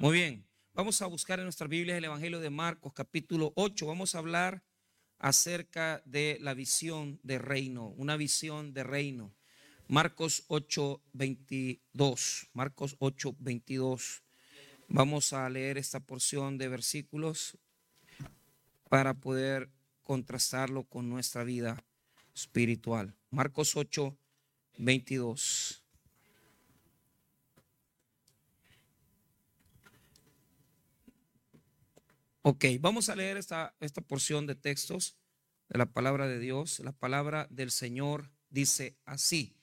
[0.00, 3.84] Muy bien, vamos a buscar en nuestra Biblia el Evangelio de Marcos capítulo 8.
[3.86, 4.62] Vamos a hablar
[5.18, 9.34] acerca de la visión de reino, una visión de reino.
[9.88, 12.48] Marcos 8, 22.
[12.54, 14.22] Marcos 8, 22.
[14.88, 17.58] Vamos a leer esta porción de versículos
[18.88, 19.68] para poder
[20.02, 21.84] contrastarlo con nuestra vida
[22.34, 23.14] espiritual.
[23.28, 24.16] Marcos 8,
[24.78, 25.79] 22.
[32.42, 35.18] Ok, vamos a leer esta, esta porción de textos
[35.68, 36.78] de la palabra de Dios.
[36.80, 39.58] La palabra del Señor dice así.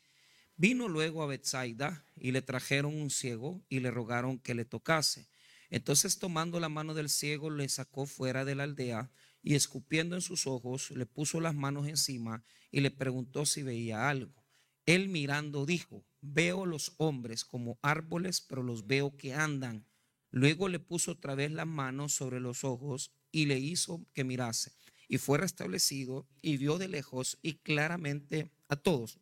[0.57, 5.27] Vino luego a Bethsaida y le trajeron un ciego y le rogaron que le tocase.
[5.71, 9.09] Entonces tomando la mano del ciego le sacó fuera de la aldea
[9.41, 14.07] y escupiendo en sus ojos le puso las manos encima y le preguntó si veía
[14.07, 14.45] algo.
[14.85, 19.86] Él mirando dijo, veo los hombres como árboles, pero los veo que andan.
[20.31, 24.73] Luego le puso otra vez las manos sobre los ojos y le hizo que mirase.
[25.07, 29.19] Y fue restablecido y vio de lejos y claramente a todos.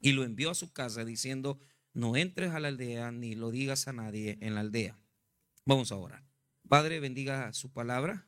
[0.00, 1.60] Y lo envió a su casa diciendo,
[1.94, 4.98] no entres a la aldea ni lo digas a nadie en la aldea.
[5.64, 6.24] Vamos a orar.
[6.68, 8.26] Padre, bendiga su palabra.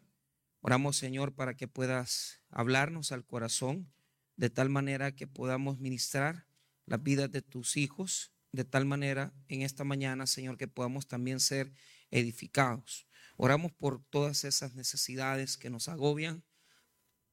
[0.61, 3.93] Oramos, Señor, para que puedas hablarnos al corazón
[4.37, 6.47] de tal manera que podamos ministrar
[6.87, 11.41] las vidas de tus hijos, de tal manera en esta mañana, Señor, que podamos también
[11.41, 11.73] ser
[12.11, 13.07] edificados.
[13.37, 16.45] Oramos por todas esas necesidades que nos agobian,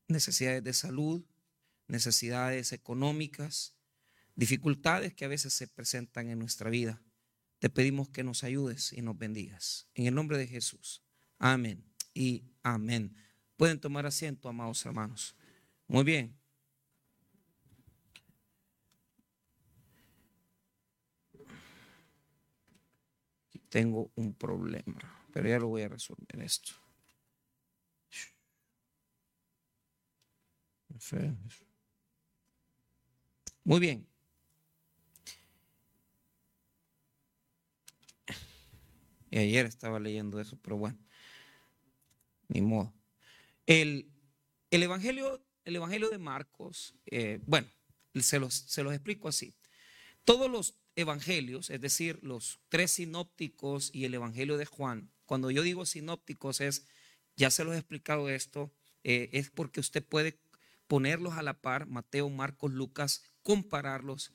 [0.08, 1.24] necesidades de salud,
[1.88, 3.76] necesidades económicas,
[4.36, 7.02] dificultades que a veces se presentan en nuestra vida.
[7.60, 9.88] Te pedimos que nos ayudes y nos bendigas.
[9.94, 11.04] En el nombre de Jesús.
[11.38, 13.16] Amén y amén.
[13.56, 15.36] Pueden tomar asiento, amados hermanos.
[15.88, 16.41] Muy bien.
[23.72, 25.00] Tengo un problema,
[25.32, 26.74] pero ya lo voy a resolver esto.
[33.64, 34.06] Muy bien.
[39.30, 41.00] Y ayer estaba leyendo eso, pero bueno,
[42.50, 42.94] ni modo.
[43.68, 44.12] El,
[44.70, 47.70] el evangelio, el evangelio de Marcos, eh, bueno,
[48.20, 49.56] se los, se los explico así.
[50.26, 55.62] Todos los evangelios, es decir, los tres sinópticos y el evangelio de Juan, cuando yo
[55.62, 56.86] digo sinópticos es,
[57.36, 60.40] ya se los he explicado esto, eh, es porque usted puede
[60.88, 64.34] ponerlos a la par, Mateo, Marcos, Lucas, compararlos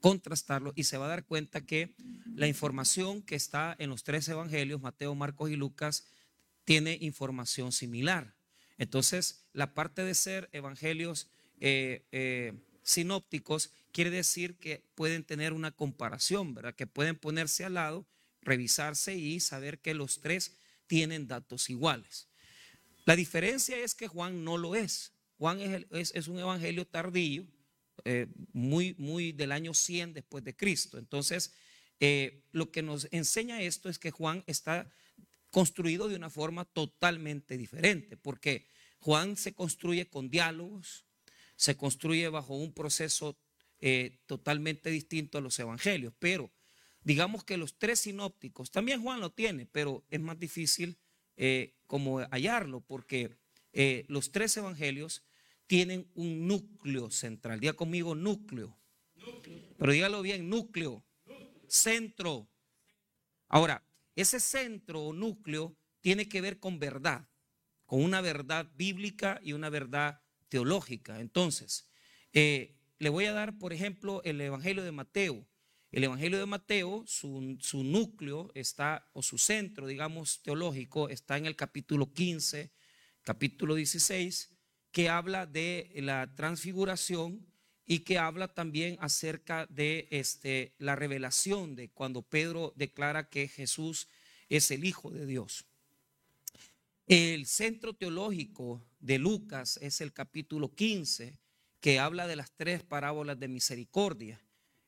[0.00, 1.94] contrastarlo y se va a dar cuenta que
[2.34, 6.06] la información que está en los tres evangelios, Mateo, Marcos y Lucas,
[6.64, 8.34] tiene información similar.
[8.76, 11.28] Entonces, la parte de ser evangelios
[11.60, 16.74] eh, eh, sinópticos quiere decir que pueden tener una comparación, ¿verdad?
[16.74, 18.06] Que pueden ponerse al lado,
[18.42, 20.56] revisarse y saber que los tres
[20.86, 22.28] tienen datos iguales.
[23.04, 25.12] La diferencia es que Juan no lo es.
[25.38, 25.60] Juan
[25.90, 27.46] es, un evangelio tardío,
[28.04, 30.98] eh, muy, muy del año 100 después de Cristo.
[30.98, 31.54] Entonces,
[32.00, 34.90] eh, lo que nos enseña esto es que Juan está
[35.50, 38.66] construido de una forma totalmente diferente, porque
[39.00, 41.04] Juan se construye con diálogos,
[41.56, 43.38] se construye bajo un proceso
[43.80, 46.52] eh, totalmente distinto a los evangelios, pero
[47.02, 50.98] digamos que los tres sinópticos, también Juan lo tiene, pero es más difícil
[51.86, 53.36] como hallarlo, porque
[54.08, 55.22] los tres evangelios
[55.68, 57.60] tienen un núcleo central.
[57.60, 58.76] Diga conmigo núcleo.
[59.78, 61.04] Pero dígalo bien, núcleo.
[61.68, 62.48] Centro.
[63.48, 67.28] Ahora, ese centro o núcleo tiene que ver con verdad,
[67.84, 71.20] con una verdad bíblica y una verdad teológica.
[71.20, 71.88] Entonces,
[72.32, 75.46] eh, le voy a dar, por ejemplo, el Evangelio de Mateo.
[75.90, 81.56] El Evangelio de Mateo, su, núcleo está, o su centro, digamos, teológico, está en el
[81.56, 82.70] capítulo 15,
[83.24, 84.54] capítulo 16
[84.92, 87.46] que habla de la transfiguración
[87.86, 94.08] y que habla también acerca de este, la revelación de cuando Pedro declara que Jesús
[94.48, 95.66] es el Hijo de Dios.
[97.06, 101.38] El centro teológico de Lucas es el capítulo 15,
[101.88, 104.38] que habla de las tres parábolas de misericordia.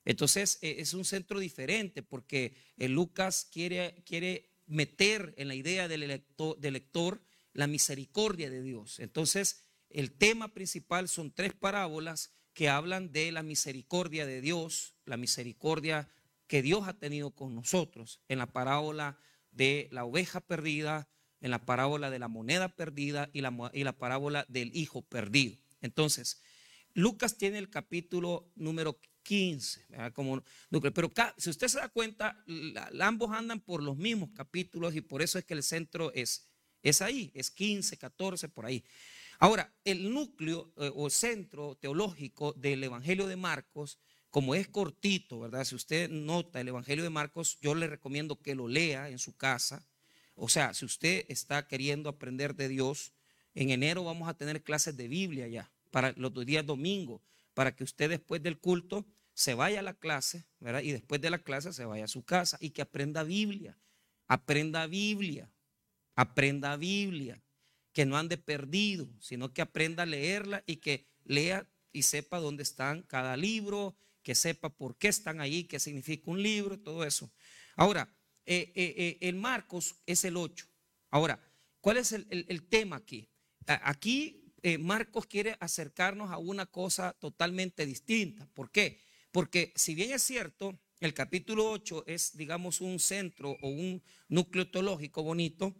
[0.05, 6.07] Entonces e, es un centro diferente porque Lucas quiere, quiere meter en la idea del
[6.07, 7.23] lector, del lector
[7.55, 9.01] la misericordia de Dios.
[9.01, 15.17] Entonces el tema principal son tres parábolas que hablan de la misericordia de Dios, la
[15.17, 16.11] misericordia
[16.49, 18.21] que Dios ha tenido con nosotros.
[18.29, 19.19] En la parábola
[19.53, 21.09] de la oveja perdida,
[21.41, 25.57] en la parábola de la moneda perdida y la, y la parábola del hijo perdido.
[25.81, 26.43] Entonces,
[26.95, 32.43] Lucas tiene el capítulo número 15, como Pero si usted se da cuenta,
[33.01, 36.49] ambos andan por los mismos capítulos y por eso es que el centro es,
[36.83, 38.85] es ahí, es 15, 14, por ahí.
[39.39, 43.99] Ahora, el núcleo eh, o centro teológico del Evangelio de Marcos,
[44.29, 45.65] como es cortito, ¿verdad?
[45.65, 49.37] Si usted nota el Evangelio de Marcos, yo le recomiendo que lo lea en su
[49.37, 49.87] casa.
[50.35, 53.13] O sea, si usted está queriendo aprender de Dios,
[53.55, 57.21] en enero vamos a tener clases de Biblia ya, para los días domingos
[57.55, 60.83] para que usted después del culto se vaya a la clase, ¿verdad?
[60.83, 63.79] Y después de la clase se vaya a su casa y que aprenda Biblia.
[64.27, 65.51] Aprenda Biblia.
[66.15, 67.43] Aprenda Biblia.
[67.93, 72.63] Que no ande perdido, sino que aprenda a leerla y que lea y sepa dónde
[72.63, 77.33] están cada libro, que sepa por qué están ahí, qué significa un libro, todo eso.
[77.77, 78.15] Ahora,
[78.47, 80.67] eh, eh, eh, el Marcos es el 8.
[81.11, 81.43] Ahora,
[81.81, 83.29] ¿cuál es el tema aquí?
[83.67, 88.47] Aquí eh, Marcos quiere acercarnos a una cosa totalmente distinta.
[88.55, 89.01] ¿Por qué?
[89.33, 94.71] Porque si bien es cierto, el capítulo 8 es, digamos, un centro o un núcleo
[94.71, 95.75] teológico bonito,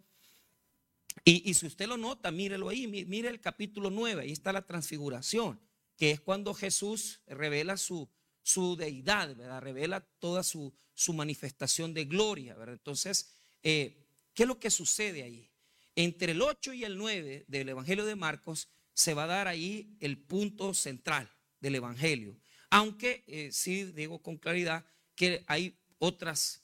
[1.25, 5.59] y, si usted lo nota, mírelo ahí, mire el capítulo 9, ahí está la transfiguración,
[5.97, 8.09] que es cuando Jesús revela su,
[8.41, 9.61] su deidad, ¿verdad?
[9.61, 12.75] Revela toda su, su manifestación de gloria, ¿verdad?
[12.75, 15.50] Entonces, eh, ¿qué es lo que sucede ahí?
[15.95, 19.95] Entre el 8 y el 9 del Evangelio de Marcos se va a dar ahí
[19.99, 21.29] el punto central
[21.59, 22.39] del Evangelio.
[22.69, 24.85] Aunque eh, sí digo con claridad
[25.15, 26.63] que hay otras,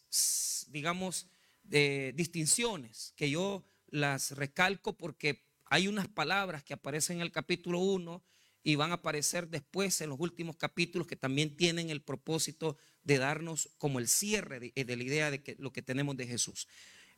[0.70, 1.28] digamos,
[1.64, 8.24] distinciones que yo las recalco porque hay unas palabras que aparecen en el capítulo 1
[8.64, 13.18] y van a aparecer después en los últimos capítulos que también tienen el propósito de
[13.18, 16.68] darnos como el cierre de, de la idea de lo que tenemos de Jesús.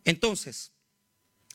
[0.04, 0.74] Entonces,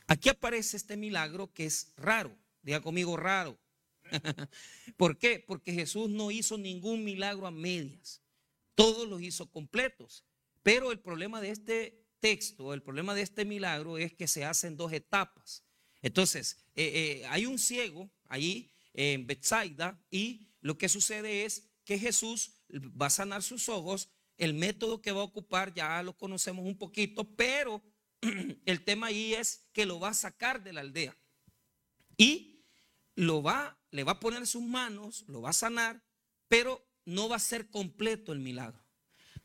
[0.07, 2.37] Aquí aparece este milagro que es raro.
[2.63, 3.59] Diga conmigo raro.
[4.97, 5.43] ¿Por qué?
[5.47, 8.23] Porque Jesús no hizo ningún milagro a medias.
[8.75, 10.25] Todos los hizo completos.
[10.63, 14.67] Pero el problema de este texto, el problema de este milagro es que se hace
[14.67, 15.63] en dos etapas.
[16.01, 21.99] Entonces, eh, eh, hay un ciego allí en Bethsaida y lo que sucede es que
[21.99, 24.09] Jesús va a sanar sus ojos.
[24.37, 27.83] El método que va a ocupar ya lo conocemos un poquito, pero
[28.67, 31.17] el tema ahí es que lo va a sacar de la aldea
[32.17, 32.65] y
[33.17, 36.03] lo va, le va a poner sus manos, lo va a sanar,
[36.49, 38.83] pero no va a ser completo el milagro.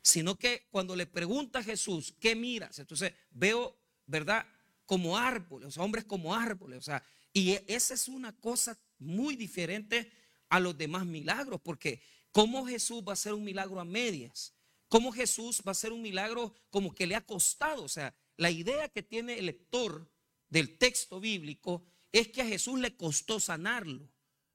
[0.02, 2.78] Sino que cuando le pregunta a Jesús, ¿qué miras?
[2.78, 4.46] Entonces veo, ¿verdad?
[4.86, 10.10] Como árboles, hombres como árboles, o sea, y e, esa es una cosa muy diferente
[10.48, 14.54] a los demás milagros, porque ¿cómo Jesús va a hacer un milagro a medias?
[14.88, 17.84] ¿Cómo Jesús va a hacer un milagro como que le ha costado?
[17.84, 20.10] O sea, la idea que tiene el lector
[20.48, 24.08] del texto bíblico es que a Jesús le costó sanarlo,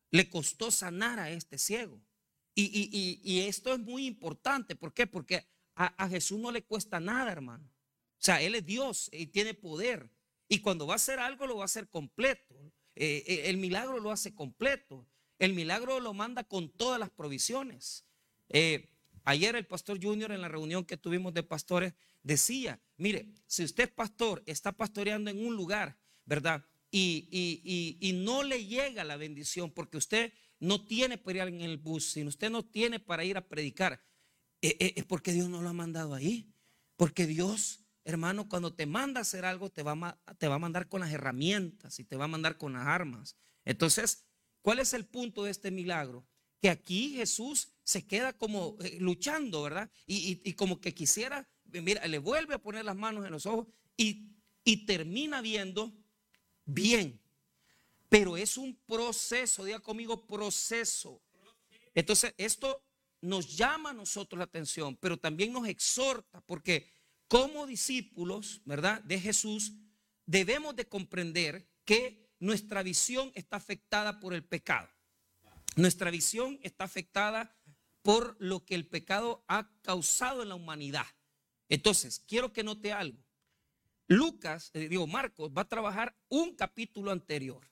[0.09, 2.01] le costó sanar a este ciego.
[2.55, 5.05] Y, esto es muy importante, ¿por qué?
[5.05, 5.45] Porque
[5.75, 7.63] a, Jesús no le cuesta nada, hermano.
[7.63, 10.09] O sea, Él es Dios y tiene poder.
[10.47, 12.55] Y cuando va a hacer algo, lo va a hacer completo.
[12.95, 15.05] Eh, eh, el milagro lo hace completo.
[15.37, 18.03] El milagro lo manda con todas las provisiones.
[18.49, 18.89] Eh,
[19.25, 21.93] ayer el pastor Junior en la reunión que tuvimos de pastores
[22.25, 26.65] decía, mire, si usted es pastor, está pastoreando en un lugar, ¿verdad?
[26.91, 32.11] Y, no le llega la bendición porque usted no tiene para ir en el bus,
[32.11, 34.01] si usted no tiene para ir a predicar,
[34.61, 36.51] eh, eh, es porque Dios no lo ha mandado ahí.
[36.95, 40.87] Porque Dios, hermano, cuando te manda a hacer algo, te va, te va a mandar
[40.87, 43.35] con las herramientas y te va a mandar con las armas.
[43.65, 44.25] Entonces,
[44.61, 46.25] ¿cuál es el punto de este milagro?
[46.61, 49.91] Que aquí Jesús se queda como eh, luchando, ¿verdad?
[50.07, 51.47] y como que quisiera
[51.81, 53.67] mira, le vuelve a poner las manos en los ojos
[53.97, 54.33] y,
[54.85, 55.93] termina viendo
[56.65, 57.21] bien.
[58.09, 61.21] Pero es un proceso, diga conmigo, proceso.
[61.93, 62.83] Entonces, esto
[63.21, 66.91] nos llama a nosotros la atención, pero también nos exhorta, porque
[67.27, 69.73] como discípulos, ¿verdad?, de Jesús,
[70.25, 74.89] debemos de comprender que nuestra visión está afectada por el pecado.
[75.75, 77.55] Nuestra visión está afectada
[78.01, 81.07] por lo que el pecado ha causado en la humanidad.
[81.69, 83.23] Entonces, quiero que note algo.
[84.07, 87.67] Lucas, eh, digo, Marcos va a trabajar un capítulo anterior,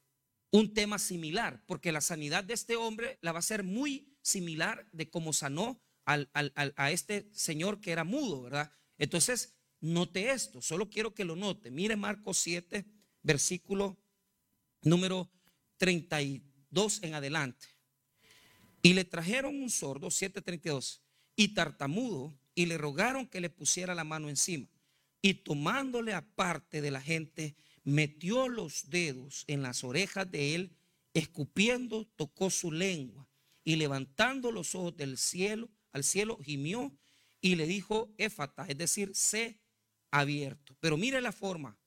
[0.52, 4.88] un tema similar, porque la sanidad de este hombre la va a ser muy similar
[4.92, 8.72] de cómo sanó a este señor que era mudo, ¿verdad?
[8.98, 11.72] Entonces, note esto, solo quiero que lo note.
[11.72, 12.86] Mire Marcos 7,
[13.22, 13.98] versículo
[14.82, 15.32] número
[15.78, 17.68] 32 en adelante.
[18.82, 21.02] Y le trajeron un sordo, 7:32,
[21.36, 24.68] y tartamudo y le rogaron que le pusiera la mano encima.
[25.22, 30.76] Y tomándole aparte de la gente, metió los dedos en las orejas de él,
[31.14, 33.28] escupiendo, tocó su lengua
[33.64, 36.92] y levantando los ojos del cielo al cielo, gimió
[37.40, 39.60] y le dijo éfata, es decir, sé
[40.12, 40.76] abierto.
[40.80, 41.78] Pero mire la forma.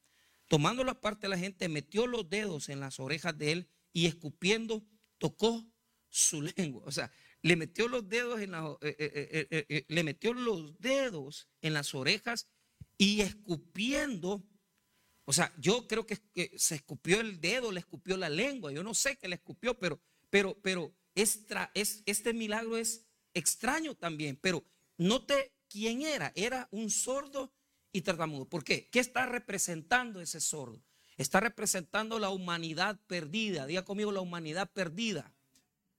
[0.49, 4.07] Tomando la parte de la gente, metió los dedos en las orejas de él y
[4.07, 4.87] escupiendo,
[5.19, 5.67] tocó
[6.09, 6.83] su lengua.
[6.87, 7.11] O sea,
[7.47, 11.95] le metió los dedos en la, eh, eh, eh, le metió los dedos en las
[11.95, 12.49] orejas
[12.99, 14.45] y escupiendo.
[15.27, 16.19] O sea, yo creo que,
[16.57, 18.73] se escupió el dedo, le escupió la lengua.
[18.73, 23.95] Yo no sé qué le escupió, pero, pero, pero extra, es, este milagro es extraño
[23.95, 24.37] también.
[24.43, 24.65] Pero
[24.97, 26.33] note quién era.
[26.35, 27.55] Era un sordo
[27.93, 28.49] y tartamudo.
[28.49, 28.89] ¿Por qué?
[28.91, 30.83] ¿Qué está representando ese sordo?
[31.17, 33.67] Está representando la humanidad perdida.
[33.67, 35.36] Diga conmigo la humanidad perdida.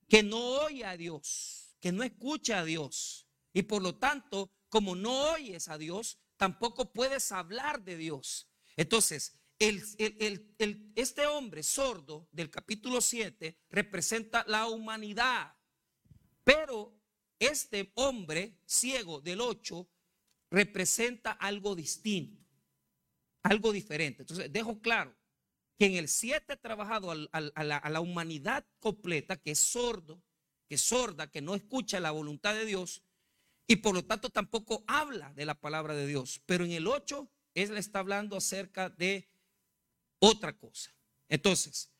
[0.08, 3.28] Que no oye a Dios, que no escucha a Dios.
[3.52, 8.50] Y por lo tanto, como no oyes a Dios, tampoco puedes hablar de Dios.
[8.76, 15.56] Entonces, este hombre sordo del capítulo 7 representa la humanidad.
[16.44, 16.96] Pero
[17.38, 19.88] este hombre ciego del 8
[20.50, 22.42] representa algo distinto,
[23.42, 24.22] algo diferente.
[24.22, 25.14] Entonces, dejo claro
[25.78, 27.14] que en el 7 ha trabajado a,
[27.64, 30.20] la, humanidad completa, que es sordo,
[30.66, 33.04] que es sorda, que no escucha la voluntad de Dios
[33.68, 36.42] y por lo tanto tampoco habla de la palabra de Dios.
[36.46, 39.28] Pero en el 8, él está hablando acerca de
[40.18, 40.92] otra cosa.
[41.28, 41.92] Entonces,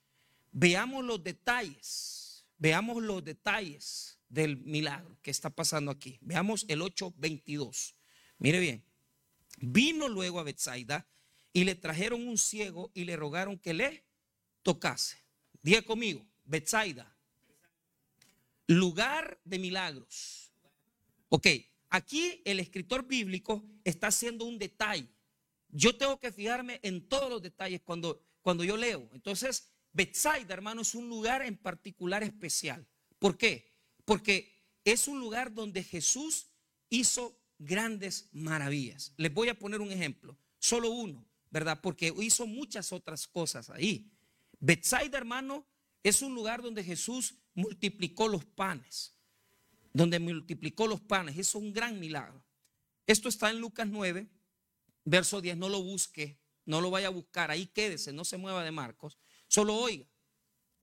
[0.50, 6.18] veamos los detalles, veamos los detalles del milagro que está pasando aquí.
[6.20, 7.94] Veamos el 8.22.
[8.38, 8.84] Mire bien,
[9.58, 11.06] vino luego a Bethsaida
[11.52, 14.04] y le trajeron un ciego y le rogaron que le
[14.62, 15.18] tocase.
[15.62, 17.16] Diga conmigo, Bethsaida,
[18.66, 20.52] lugar de milagros.
[21.28, 21.46] Ok,
[21.90, 25.08] aquí el escritor bíblico está haciendo un detalle.
[25.68, 29.08] Yo tengo que fijarme en todos los detalles cuando, cuando yo leo.
[29.12, 32.86] Entonces, Bethsaida, hermano, es un lugar en particular especial.
[33.18, 33.74] ¿Por qué?
[34.04, 36.46] Porque es un lugar donde Jesús
[36.88, 39.12] hizo grandes maravillas.
[39.16, 41.80] Les voy a poner un ejemplo, solo uno, ¿verdad?
[41.80, 44.10] Porque hizo muchas otras cosas ahí.
[44.60, 45.66] Bethsaida, hermano,
[46.02, 49.16] es un lugar donde Jesús multiplicó los panes,
[49.92, 51.36] donde multiplicó los panes.
[51.38, 52.44] Es un gran milagro.
[53.06, 54.28] Esto está en Lucas 9,
[55.04, 55.56] verso 10.
[55.56, 57.50] No lo busque, no lo vaya a buscar.
[57.50, 59.18] Ahí quédese, no se mueva de Marcos.
[59.46, 60.06] Solo oiga.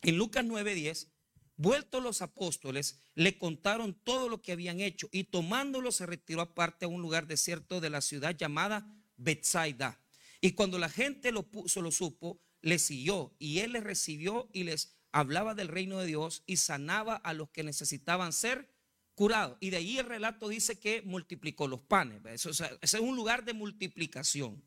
[0.02, 1.16] En Lucas 9, 10
[1.58, 6.84] Vueltos los apóstoles, le contaron todo lo que habían hecho y tomándolo se retiró aparte
[6.84, 10.02] a un lugar desierto de la ciudad llamada Bethsaida.
[10.46, 14.64] Y cuando la gente lo, puso, lo supo, le siguió y él les recibió y
[14.64, 18.70] les hablaba del reino de Dios y sanaba a los que necesitaban ser
[19.16, 19.58] curados.
[19.60, 22.22] Y de ahí el relato dice que multiplicó los panes.
[22.26, 24.64] Eso, ese es un lugar de multiplicación.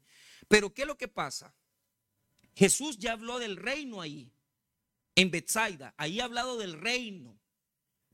[0.49, 1.54] Pero ¿qué es lo que pasa?
[2.56, 4.32] Jesús ya habló del reino ahí
[5.14, 5.94] en Bethsaida.
[5.97, 7.38] Ahí ha hablado del reino.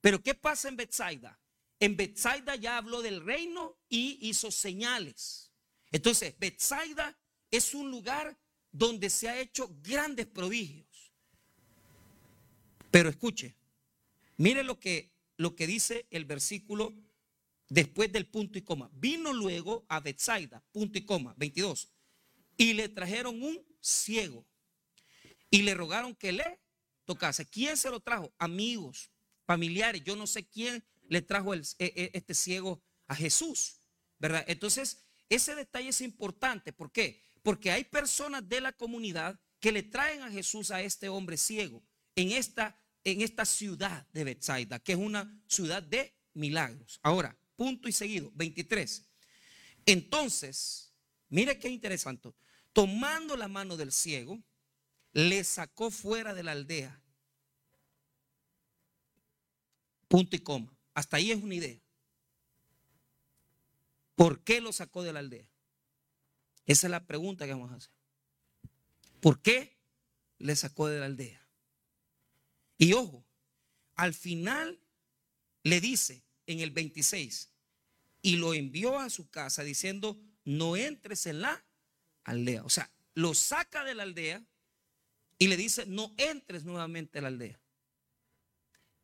[0.03, 1.41] Pero ¿qué pasa en Bethsaida?
[1.81, 5.51] En Bethsaida ya habló del reino y hizo señales.
[5.93, 7.17] Entonces, Bethsaida
[7.57, 8.37] es un lugar
[8.73, 11.13] donde se ha hecho grandes prodigios.
[12.91, 13.55] Pero escuche,
[14.37, 16.93] mire lo que, lo que dice el versículo
[17.69, 18.91] después del punto y coma.
[18.95, 21.89] Vino luego a Bethsaida, punto y coma, 22,
[22.57, 24.47] y le trajeron un ciego
[25.51, 26.61] y le rogaron que le
[27.05, 27.47] tocase.
[27.47, 28.33] ¿Quién se lo trajo?
[28.39, 29.11] Amigos,
[29.47, 30.03] familiares.
[30.05, 33.77] Yo no sé quién le trajo e, e, este ciego a Jesús,
[34.19, 34.45] ¿verdad?
[34.49, 36.73] Entonces, ese detalle es importante.
[36.73, 37.23] ¿Por qué?
[37.45, 41.85] Porque hay personas de la comunidad que le traen a Jesús a este hombre ciego
[42.17, 46.99] en esta, en esta ciudad de Bethsaida, que es una ciudad de milagros.
[47.03, 49.07] Ahora, punto y seguido, 23.
[49.85, 50.95] Entonces,
[51.29, 52.33] mire qué interesante.
[52.73, 54.43] Tomando la mano del ciego,
[55.13, 56.99] le sacó fuera de la aldea.
[60.09, 60.75] Punto y coma.
[60.95, 61.79] Hasta ahí es una idea.
[64.15, 65.47] ¿Por qué lo sacó de la aldea?
[66.67, 67.93] Esa es la pregunta que vamos a hacer.
[69.21, 69.77] ¿Por qué
[70.39, 71.41] le sacó de la aldea?
[72.79, 73.25] Y ojo,
[73.95, 74.81] al final
[75.63, 77.51] le dice en el 26,
[78.23, 81.65] y lo envió a su casa diciendo, no entres en la
[82.25, 82.65] aldea.
[82.65, 84.43] O sea, lo saca de la aldea
[85.39, 87.61] y le dice, no entres nuevamente a la aldea.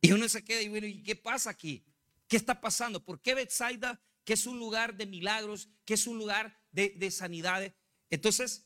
[0.01, 1.83] Y uno se queda y bueno, ¿y qué pasa aquí?
[2.27, 3.03] ¿Qué está pasando?
[3.03, 7.11] ¿Por qué Bethsaida, que es un lugar de milagros, que es un lugar de, de
[7.11, 7.73] sanidades?
[8.09, 8.65] Entonces,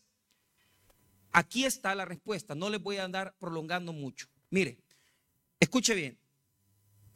[1.32, 2.56] aquí está la respuesta.
[2.56, 4.28] No les voy a andar prolongando mucho.
[4.50, 4.80] Mire,
[5.60, 6.20] escuche bien.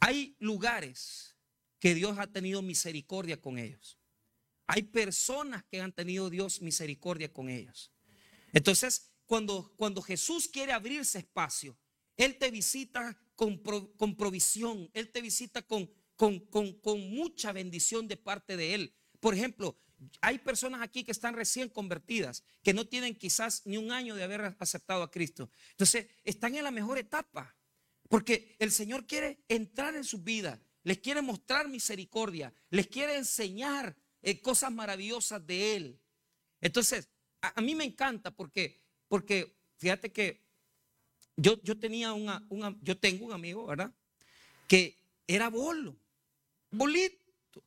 [0.00, 1.36] Hay lugares
[1.78, 3.98] que Dios ha tenido misericordia con ellos.
[4.66, 7.90] Hay personas que han tenido Dios misericordia con ellos.
[8.52, 11.76] Entonces, cuando, Jesús quiere abrirse espacio,
[12.16, 13.58] Él te visita con,
[13.96, 18.94] con provisión, Él te visita con, con, con, con mucha bendición de parte de Él.
[19.18, 19.76] Por ejemplo,
[20.20, 24.22] hay personas aquí que están recién convertidas, que no tienen quizás ni un año de
[24.22, 25.50] haber aceptado a Cristo.
[25.70, 27.56] Entonces, están en la mejor etapa,
[28.08, 33.96] porque el Señor quiere entrar en su vida, les quiere mostrar misericordia, les quiere enseñar
[34.22, 36.00] eh, cosas maravillosas de Él.
[36.60, 37.08] Entonces,
[37.40, 40.42] a, mí me encanta porque, porque fíjate que
[41.36, 42.46] yo, yo tenía una,
[42.82, 43.92] yo tengo un amigo, ¿verdad?
[44.66, 45.96] Que era bolo,
[46.70, 47.64] bolito.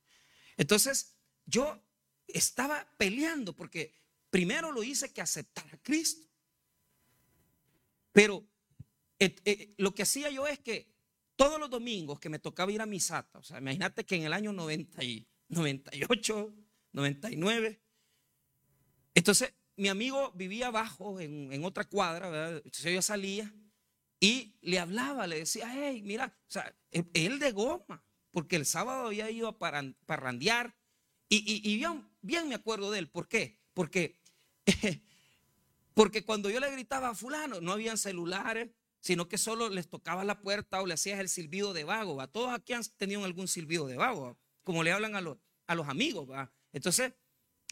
[0.57, 1.81] Entonces, yo
[2.27, 3.93] estaba peleando porque
[4.29, 6.27] primero lo hice que aceptar a Cristo.
[8.11, 8.43] Pero
[9.19, 10.93] eh, eh, lo que hacía yo es que
[11.35, 14.33] todos los domingos que me tocaba ir a misata, o sea, imagínate que en el
[14.33, 16.53] año 90 y 98,
[16.91, 17.81] 99,
[19.15, 22.57] entonces mi amigo vivía abajo en, otra cuadra, ¿verdad?
[22.57, 23.53] Entonces yo salía
[24.19, 29.07] y le hablaba, le decía, hey, mira, o sea, él de goma, porque el sábado
[29.07, 30.75] había ido a parrandear
[31.29, 33.09] y, y, bien, bien, me acuerdo de él.
[33.09, 33.59] ¿Por qué?
[33.75, 34.19] Porque,
[35.93, 40.23] porque cuando yo le gritaba a fulano, no habían celulares, sino que solo les tocaba
[40.23, 42.15] la puerta o le hacías el silbido de vago.
[42.15, 42.27] ¿va?
[42.27, 45.37] Todos aquí han tenido algún silbido de vago, como le hablan a los,
[45.67, 46.29] a los amigos.
[46.29, 46.51] ¿va?
[46.71, 47.13] Entonces,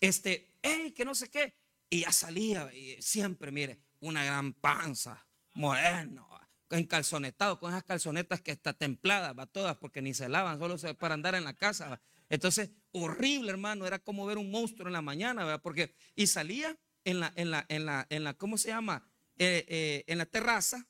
[0.01, 1.55] este, hey, que no sé qué.
[1.89, 6.29] Y ya salía, y siempre, mire, una gran panza, moreno,
[6.69, 11.13] encalzonetado, con esas calzonetas que está templadas, va todas, porque ni se lavan, solo para
[11.13, 12.01] andar en la casa.
[12.29, 15.61] Entonces, horrible, hermano, era como ver un monstruo en la mañana, ¿verdad?
[15.61, 19.07] Porque, y salía en la, en la, en la, en la ¿cómo se llama?
[19.37, 20.87] Eh, eh, en la terraza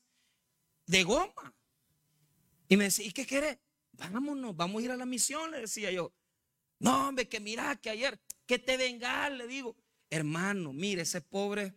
[0.87, 1.55] de goma.
[2.67, 3.59] Y me decía, ¿y qué quiere?
[3.93, 6.13] Vámonos, vamos a ir a la misión, le decía yo.
[6.79, 9.75] No, hombre, que mira que ayer, que te venga, le digo.
[10.09, 11.73] Hermano, mire, ese pobre,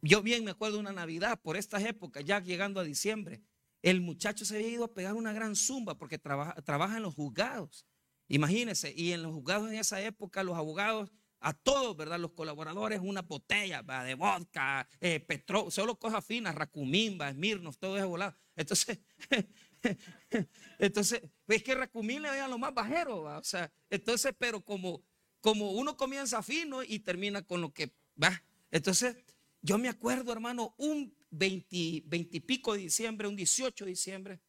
[0.00, 3.42] yo bien me acuerdo una Navidad, por estas épocas, ya llegando a diciembre,
[3.82, 7.14] el muchacho se había ido a pegar una gran zumba porque trabaja, trabaja en los
[7.14, 7.86] juzgados.
[8.28, 11.10] Imagínense, y en los juzgados en esa época, los abogados,
[11.44, 12.18] a todos, ¿verdad?
[12.18, 18.08] Los colaboradores, una botella de vodka, eh, petróleo, solo cosas finas, racumimba, esmirnos, todo eso
[18.08, 18.34] volado.
[18.56, 18.98] Entonces,
[20.78, 25.04] entonces, es que racumín le veían lo más bajero, o sea, entonces, pero como,
[25.40, 28.42] como uno comienza fino y termina con lo que va.
[28.70, 29.16] Entonces,
[29.60, 34.40] yo me acuerdo, hermano, un 20, 20 y pico de diciembre, un 18 de diciembre,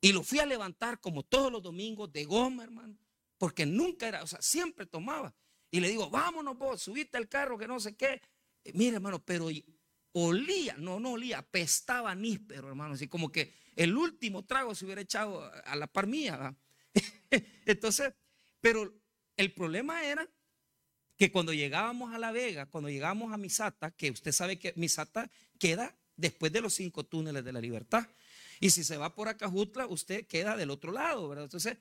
[0.00, 2.96] y lo fui a levantar como todos los domingos de goma, hermano.
[3.36, 5.34] Porque nunca era, o sea, siempre tomaba.
[5.70, 8.20] Y le digo, vámonos vos, subiste al carro, que no sé qué.
[8.74, 9.48] mire, hermano, pero
[10.12, 12.94] olía, no, no olía, pestaba níspero, hermano.
[12.94, 16.56] Así como que el último trago se hubiera echado a la par mía.
[17.66, 18.12] Entonces,
[18.60, 18.92] pero
[19.36, 20.28] el problema era
[21.16, 25.30] que cuando llegábamos a La Vega, cuando llegábamos a Misata, que usted sabe que Misata
[25.58, 28.08] queda después de los cinco túneles de la libertad.
[28.60, 31.44] Y si se va por Acajutla, usted queda del otro lado, ¿verdad?
[31.44, 31.78] Entonces,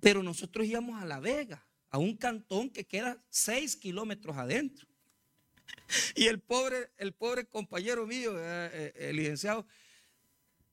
[0.00, 4.86] pero nosotros íbamos a La Vega, a un cantón que queda seis kilómetros adentro.
[6.14, 9.66] Y el pobre, el pobre compañero mío, eh, el licenciado,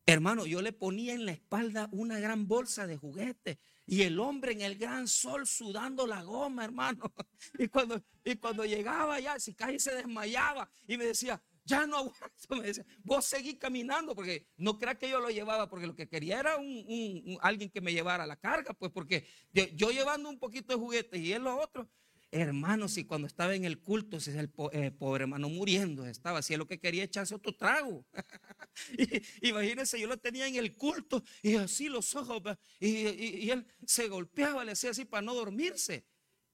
[0.05, 3.57] hermano, yo le ponía en la espalda una gran bolsa de juguetes.
[3.85, 7.13] Y el hombre en el gran sol sudando la goma, hermano.
[7.59, 11.97] Y cuando, y cuando llegaba allá, si casi se desmayaba y me decía, ya no
[11.97, 15.95] aguanto, me decía, vos seguí caminando, porque no crea que yo lo llevaba, porque lo
[15.95, 20.39] que quería era un, alguien que me llevara la carga, pues porque yo, llevando un
[20.39, 21.89] poquito de juguetes y él lo otro,
[22.31, 26.53] hermano, si cuando estaba en el culto, si el eh, pobre hermano muriendo estaba, si
[26.53, 28.05] es lo que quería echarse otro trago.
[29.41, 32.41] imagínense, yo lo tenía en el culto y así los ojos,
[32.79, 36.07] y, y él se golpeaba, le hacía así para no dormirse,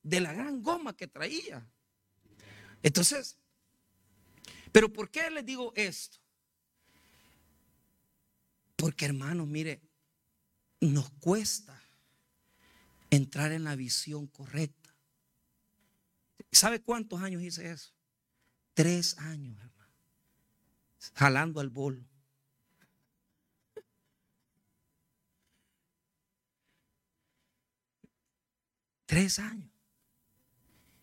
[0.03, 1.69] de la gran goma que traía.
[2.81, 3.37] Entonces,
[4.71, 6.17] pero ¿por qué les digo esto?
[8.75, 9.81] Porque hermanos, mire,
[10.79, 11.81] nos cuesta
[13.09, 14.95] entrar en la visión correcta.
[16.51, 17.93] ¿Sabe cuántos años hice eso?
[18.73, 19.93] Tres años, hermano.
[21.15, 22.05] Jalando al bolo.
[29.05, 29.69] Tres años.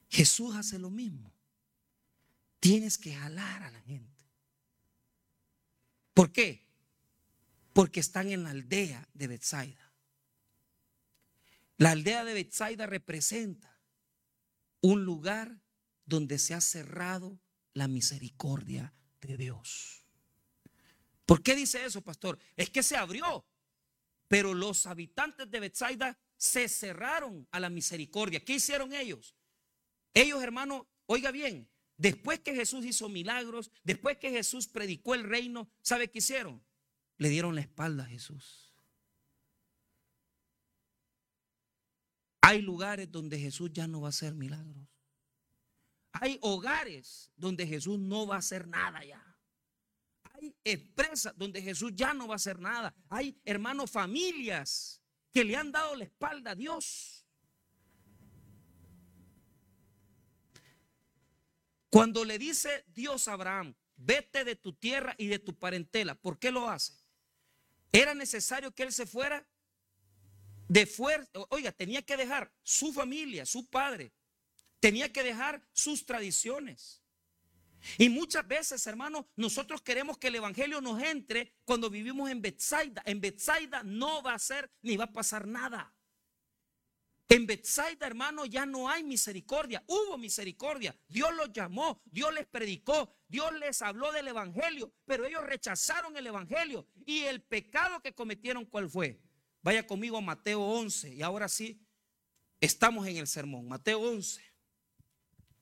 [0.09, 1.36] Jesús hace lo mismo.
[2.67, 4.25] Tienes que jalar a la gente.
[6.13, 6.67] ¿Por qué?
[7.73, 9.93] Porque están en la aldea de Bethsaida.
[11.77, 13.81] La aldea de Bethsaida representa
[14.81, 15.61] un lugar
[16.07, 17.39] donde se ha cerrado
[17.73, 20.05] la misericordia de Dios.
[21.25, 22.37] ¿Por qué dice eso, pastor?
[22.57, 23.47] Es que se abrió,
[24.27, 28.45] pero los habitantes de Bethsaida se cerraron a la misericordia.
[28.45, 29.37] ¿Qué hicieron ellos?
[30.13, 35.69] Ellos, hermano, oiga bien, Después que Jesús hizo milagros, después que Jesús predicó el reino,
[35.83, 36.63] ¿sabe qué hicieron?
[37.17, 38.75] Le dieron la espalda a Jesús.
[42.43, 44.87] Hay lugares donde Jesús ya no va a hacer milagros.
[46.13, 49.23] Hay hogares donde Jesús no va a hacer nada ya.
[50.35, 52.95] Hay empresas donde Jesús ya no va a hacer nada.
[53.09, 55.01] Hay hermanos, familias
[55.33, 57.16] que le han dado la espalda a Dios.
[61.91, 66.39] Cuando le dice Dios a Abraham, vete de tu tierra y de tu parentela, ¿por
[66.39, 66.95] qué lo hace?
[67.93, 69.47] Era necesario que él se fuera
[70.69, 71.31] de fuerza.
[71.51, 74.13] Oiga, tenía que dejar su familia, su padre,
[74.81, 77.03] tenía que dejar sus tradiciones.
[77.99, 83.03] Y muchas veces, hermanos, nosotros queremos que el evangelio nos entre cuando vivimos en Bethsaida.
[83.07, 85.96] En Bethsaida no va a ser ni va a pasar nada.
[87.29, 89.83] En Bethsaida, hermano, ya no hay misericordia.
[89.89, 90.97] Hubo misericordia.
[91.09, 96.27] Dios los llamó, Dios les predicó, Dios les habló del evangelio, pero ellos rechazaron el
[96.27, 96.87] evangelio.
[97.05, 99.21] Y el pecado que cometieron, ¿cuál fue?
[99.63, 101.15] Vaya conmigo a Mateo 11.
[101.15, 101.85] Y ahora sí,
[102.61, 103.67] estamos en el sermón.
[103.67, 104.41] Mateo 11.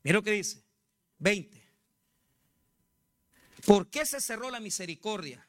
[0.02, 0.62] Mira lo que dice.
[1.18, 1.64] 20.
[3.64, 5.48] ¿Por qué se cerró la misericordia?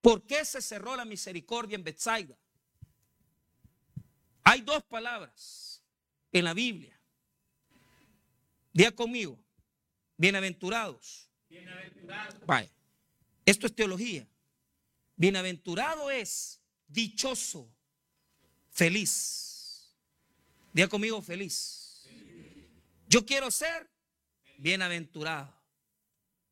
[0.00, 2.36] ¿Por qué se cerró la misericordia en Bethsaida?
[4.50, 5.80] Hay dos palabras
[6.32, 7.00] en la Biblia.
[8.72, 9.38] Día conmigo.
[10.16, 11.30] Bienaventurados.
[11.48, 12.44] Bienaventurados.
[12.46, 12.68] Vaya.
[13.46, 14.26] Esto es teología.
[15.14, 17.72] Bienaventurado es dichoso,
[18.70, 19.94] feliz.
[20.72, 22.08] Día conmigo, feliz.
[23.06, 23.88] Yo quiero ser
[24.58, 25.54] bienaventurado.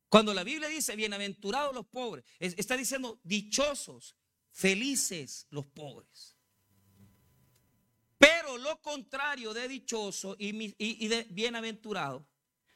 [0.07, 4.15] Cuando la Biblia dice bienaventurados los pobres, está diciendo dichosos,
[4.53, 6.38] felices los pobres.
[8.57, 12.27] Lo contrario de dichoso y, de bienaventurado,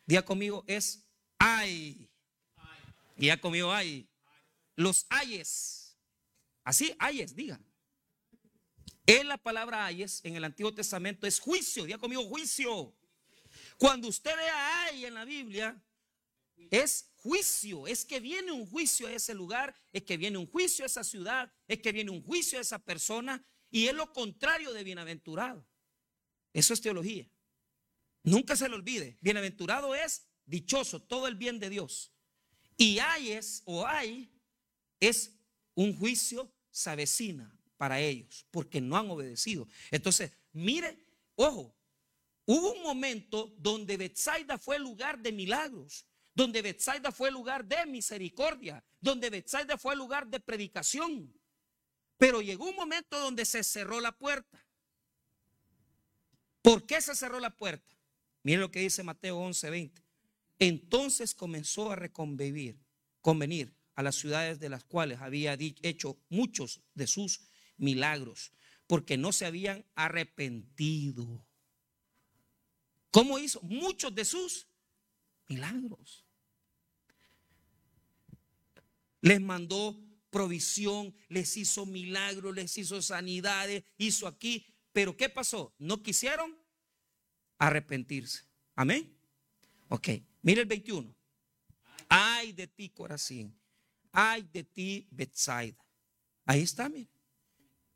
[0.06, 1.06] día conmigo, es
[1.38, 2.10] ay.
[3.16, 4.10] Día conmigo ay.
[4.76, 5.98] Los ayes.
[6.64, 7.60] Así, ayes, diga.
[9.06, 11.86] En la palabra ayes en el Antiguo Testamento es juicio.
[11.86, 12.96] Día conmigo, juicio.
[13.78, 15.82] Cuando usted vea ay en la Biblia,
[16.72, 20.84] es juicio, es que viene un juicio a ese lugar, es que viene un juicio
[20.84, 24.72] a esa ciudad, es que viene un juicio a esa persona y es lo contrario
[24.72, 25.68] de bienaventurado.
[26.54, 27.28] Eso es teología.
[28.22, 29.18] Nunca se lo olvide.
[29.20, 32.14] Bienaventurado es dichoso, todo el bien de Dios.
[32.78, 34.32] Y hay es o hay
[35.00, 35.36] es
[35.74, 39.68] un juicio savecina para ellos porque no han obedecido.
[39.90, 41.76] Entonces, mire, ojo,
[42.46, 46.06] hubo un momento donde Bethsaida fue lugar de milagros
[46.36, 51.32] donde Bethsaida fue lugar de misericordia, donde Bethsaida fue lugar de predicación.
[52.24, 54.66] Pero llegó un momento donde se cerró la puerta.
[56.62, 57.98] ¿Por qué se cerró la puerta?
[58.44, 60.02] Miren lo que dice Mateo 11, 20.
[60.58, 62.80] Entonces comenzó a reconvenir,
[63.20, 67.42] convenir a las ciudades de las cuales había hecho muchos de sus
[67.76, 68.54] milagros,
[68.88, 71.46] porque no se habían arrepentido.
[73.12, 73.60] ¿Cómo hizo?
[73.64, 74.70] Muchos de sus
[75.50, 76.24] milagros.
[79.20, 84.66] Les mandó provisión, les hizo milagros, les hizo sanidades, hizo aquí.
[84.92, 85.74] Pero ¿qué pasó?
[85.78, 86.58] No quisieron
[87.58, 88.44] arrepentirse.
[88.76, 89.18] Amén.
[89.88, 90.10] Ok,
[90.42, 91.16] mire el 21.
[92.10, 93.58] Ay de ti, Corazín.
[94.12, 95.82] Ay de ti, Betsaida.
[96.46, 97.10] Ahí está, mire.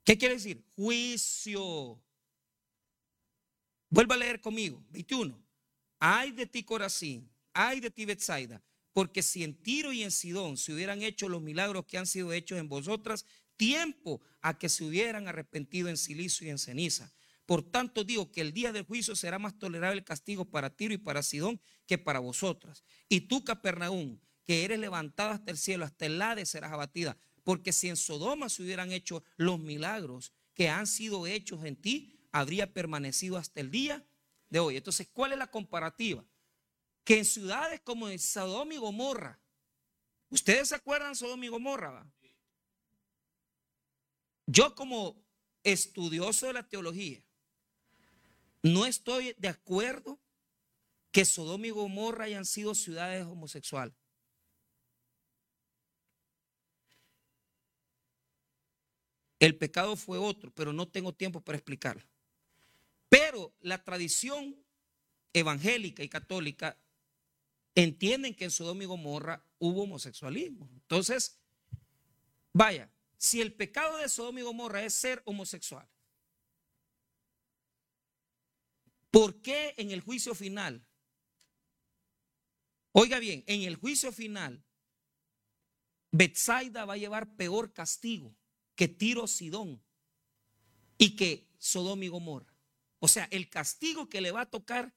[0.05, 0.63] ¿Qué quiere decir?
[0.75, 2.01] Juicio.
[3.89, 4.81] Vuelva a leer conmigo.
[4.91, 5.37] 21.
[5.99, 8.61] Ay de ti, Corazín ay de ti, Betsaida,
[8.97, 12.33] porque si en Tiro y en Sidón se hubieran hecho los milagros que han sido
[12.33, 17.13] hechos en vosotras, tiempo a que se hubieran arrepentido en silicio y en ceniza.
[17.45, 20.95] Por tanto digo que el día del juicio será más tolerable el castigo para Tiro
[20.95, 22.83] y para Sidón que para vosotras.
[23.07, 27.19] Y tú, Capernaum, que eres levantada hasta el cielo, hasta el Hades serás abatida.
[27.43, 32.19] Porque si en Sodoma se hubieran hecho los milagros que han sido hechos en ti,
[32.31, 34.03] habría permanecido hasta el día
[34.49, 34.77] de hoy.
[34.77, 36.25] Entonces, ¿cuál es la comparativa?
[37.07, 39.39] Que en ciudades como Sodoma y Gomorra,
[40.29, 42.05] ¿ustedes se acuerdan Sodoma y Gomorra?
[44.45, 45.15] Yo como
[45.63, 47.23] estudioso de la teología,
[48.61, 50.19] no estoy de acuerdo
[51.13, 53.95] que Sodoma y Gomorra hayan sido ciudades homosexuales.
[59.39, 62.03] El pecado fue otro, pero no tengo tiempo para explicarlo.
[63.07, 64.61] Pero la tradición
[65.31, 66.77] evangélica y católica
[67.83, 70.67] entienden que en Sodoma y Gomorra hubo homosexualismo.
[70.73, 71.39] Entonces,
[72.51, 75.87] vaya, si el pecado de Sodoma y Gomorra es ser homosexual,
[79.11, 80.87] ¿por qué en el juicio final?
[82.93, 84.65] Oiga bien, en el juicio final,
[86.11, 88.35] Betsaida va a llevar peor castigo
[88.73, 89.83] que Tiro Sidón
[90.97, 92.51] y que Sodoma y Gomorra.
[92.97, 94.95] O sea, el castigo que le va a tocar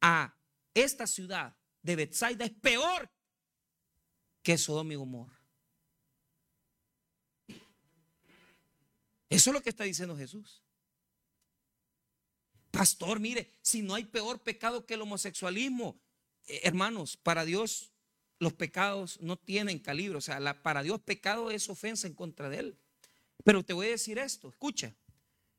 [0.00, 0.38] a
[0.74, 3.08] esta ciudad de Bethsaida es peor
[4.42, 5.38] que Sodoma y Gomorra.
[9.28, 10.62] Eso es lo que está diciendo Jesús.
[12.70, 16.00] Pastor, mire, si no hay peor pecado que el homosexualismo,
[16.46, 17.92] eh, hermanos, para Dios
[18.38, 20.18] los pecados no tienen calibre.
[20.18, 22.78] O sea, para Dios pecado es ofensa en contra de Él.
[23.44, 24.94] Pero te voy a decir esto, escucha.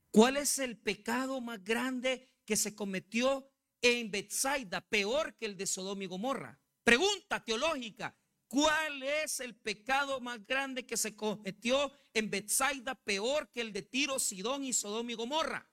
[0.09, 3.47] ¿Cuál es el pecado más grande que se cometió
[3.81, 6.59] en Bethsaida, peor que el de Sodoma y Gomorra?
[6.83, 8.15] Pregunta teológica.
[8.47, 13.81] ¿Cuál es el pecado más grande que se cometió en Bethsaida, peor que el de
[13.81, 15.67] Tiro, Sidón y Sodoma y Gomorra?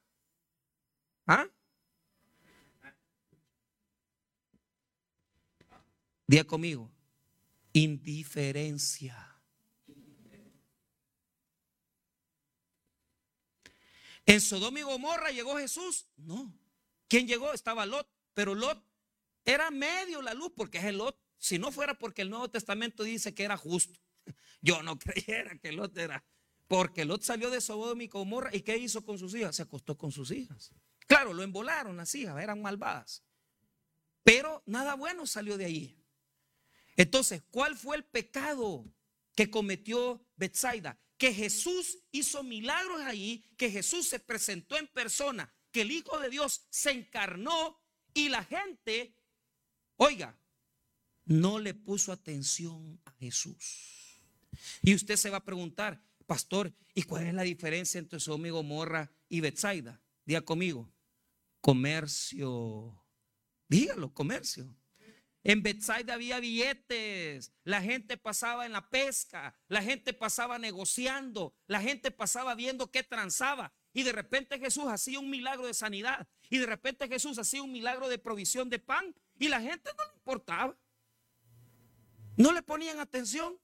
[1.27, 1.47] ¿Ah?
[6.27, 6.91] Día conmigo.
[7.75, 9.29] Indiferencia.
[14.25, 16.07] ¿En Sodoma y Gomorra llegó Jesús?
[16.17, 16.53] No.
[17.13, 17.53] ¿Quién llegó?
[17.53, 18.09] Estaba Lot.
[18.33, 18.83] Pero Lot
[19.45, 21.21] era medio la luz porque es el Lot.
[21.37, 24.01] Si no fuera porque el Nuevo Testamento dice que era justo.
[24.63, 26.25] Yo no creyera que Lot era.
[26.69, 28.49] Porque Lot salió de Sodoma y Gomorra.
[28.57, 29.55] ¿Y qué hizo con sus hijas?
[29.55, 30.73] Se acostó con sus hijas.
[31.07, 33.23] Claro, lo embolaron las hijas, eran malvadas.
[34.23, 36.03] Pero nada bueno salió de ahí.
[36.97, 38.91] Entonces, ¿cuál fue el pecado
[39.35, 40.99] que cometió Bethsaida?
[41.19, 46.31] Que Jesús hizo milagros ahí, que Jesús se presentó en persona, que el Hijo de
[46.31, 47.81] Dios se encarnó
[48.15, 49.17] y la gente,
[49.97, 50.39] oiga,
[51.25, 54.21] no le puso atención a Jesús.
[54.83, 58.51] Y usted se va a preguntar, pastor, ¿y cuál es la diferencia entre Sodoma y
[58.51, 60.01] Gomorra y Bethsaida?
[60.25, 60.93] Diga conmigo,
[61.61, 63.03] comercio.
[63.69, 64.77] Dígalo, comercio.
[65.45, 71.81] En Bethsaida había billetes, la gente pasaba en la pesca, la gente pasaba negociando, la
[71.81, 73.75] gente pasaba viendo qué transaba.
[73.93, 76.27] Y de repente Jesús hacía un milagro de sanidad.
[76.49, 79.15] Y de repente Jesús hacía un milagro de provisión de pan.
[79.39, 80.77] Y la gente no le importaba.
[82.37, 83.59] No le ponían atención.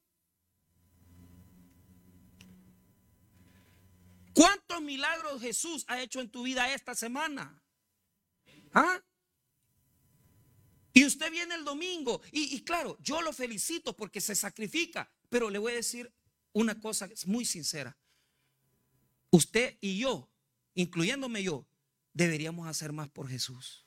[4.35, 7.61] ¿Cuántos milagros Jesús ha hecho en tu vida esta semana?
[8.73, 9.03] ¿Ah?
[10.93, 15.59] Y usted viene el domingo y, claro, yo lo felicito porque se sacrifica, pero le
[15.59, 16.13] voy a decir
[16.53, 17.97] una cosa que es muy sincera.
[19.31, 20.31] Usted y yo,
[20.75, 21.67] incluyéndome yo,
[22.13, 23.87] deberíamos hacer más por Jesús.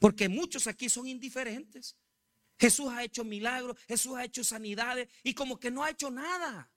[0.00, 1.96] Porque muchos aquí son indiferentes.
[2.58, 6.70] Jesús ha hecho milagros, Jesús ha hecho sanidades y como que no ha hecho nada.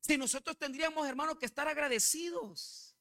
[0.00, 2.96] Si nosotros tendríamos, hermanos, que estar agradecidos.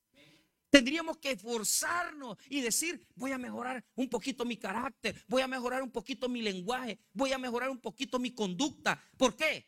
[0.70, 5.82] Tendríamos que esforzarnos y decir, voy a mejorar un poquito mi carácter, voy a mejorar
[5.82, 9.04] un poquito mi lenguaje, voy a mejorar un poquito mi conducta.
[9.18, 9.68] ¿Por qué?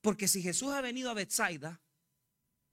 [0.00, 1.80] Porque si Jesús ha venido a Bethsaida,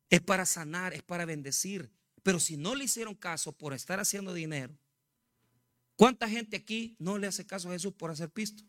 [0.10, 1.92] es para sanar, es para bendecir.
[2.24, 4.78] Pero si no le hicieron caso por estar haciendo dinero,
[5.96, 8.64] ¿cuánta gente aquí no le hace caso a Jesús por hacer pisto?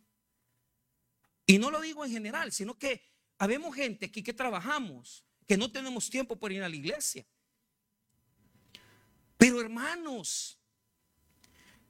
[1.46, 3.02] Y no lo digo en general, sino que
[3.38, 7.26] habemos gente aquí que trabajamos, que no tenemos tiempo para ir a la iglesia.
[9.36, 10.58] Pero hermanos,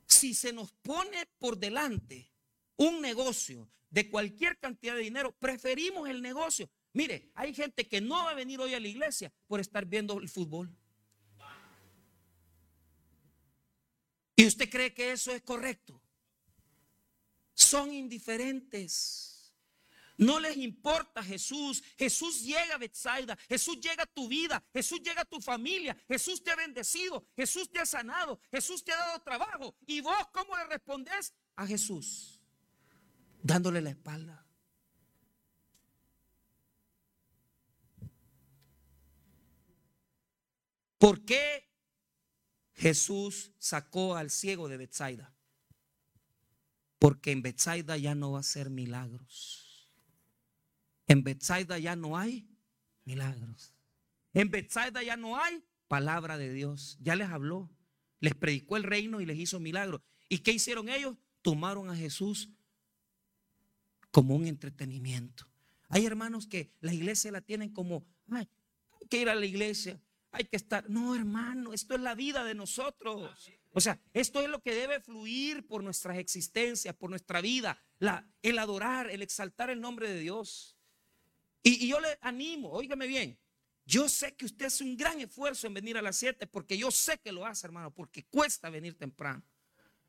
[0.06, 2.30] si se nos pone por delante
[2.76, 6.70] un negocio de cualquier cantidad de dinero, preferimos el negocio.
[6.98, 10.18] Mire, hay gente que no va a venir hoy a la iglesia por estar viendo
[10.18, 10.68] el fútbol.
[14.34, 16.02] ¿Y usted cree que eso es correcto?
[17.54, 19.54] Son indiferentes.
[20.16, 21.84] No les importa Jesús.
[21.96, 23.38] Jesús llega a Bethsaida.
[23.48, 24.60] Jesús llega a tu vida.
[24.72, 25.96] Jesús llega a tu familia.
[26.08, 27.24] Jesús te ha bendecido.
[27.36, 28.40] Jesús te ha sanado.
[28.50, 29.76] Jesús te ha dado trabajo.
[29.86, 32.40] ¿Y vos cómo le respondes a Jesús?
[33.40, 34.47] Dándole la espalda.
[40.98, 41.68] ¿Por qué
[42.74, 45.34] Jesús sacó al ciego de Bethsaida?
[46.98, 49.88] Porque en Bethsaida ya no va a ser milagros.
[51.06, 52.48] En Bethsaida ya no hay
[53.04, 53.74] milagros.
[54.34, 56.98] En Bethsaida ya no hay palabra de Dios.
[57.00, 57.70] Ya les habló,
[58.20, 60.02] les predicó el reino y les hizo milagros.
[60.28, 61.16] ¿Y qué hicieron ellos?
[61.42, 62.50] Tomaron a Jesús
[64.10, 65.46] como un entretenimiento.
[65.88, 68.48] Hay hermanos que la iglesia la tienen como, hay
[69.08, 70.88] que ir a la iglesia, hay que estar.
[70.88, 73.30] No, hermano, esto es la vida de nosotros.
[73.72, 78.26] O sea, esto es lo que debe fluir por nuestras existencias, por nuestra vida, la,
[78.42, 80.76] el adorar, el exaltar el nombre de Dios.
[81.62, 83.38] Y, yo le animo, óigame bien,
[83.84, 86.90] yo sé que usted hace un gran esfuerzo en venir a las 7 porque yo
[86.90, 89.42] sé que lo hace, hermano, porque cuesta venir temprano.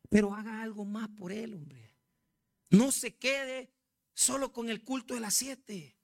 [0.09, 1.95] Pero haga algo más por él, hombre.
[2.69, 3.71] No se quede
[4.13, 5.95] solo con el culto de las 7.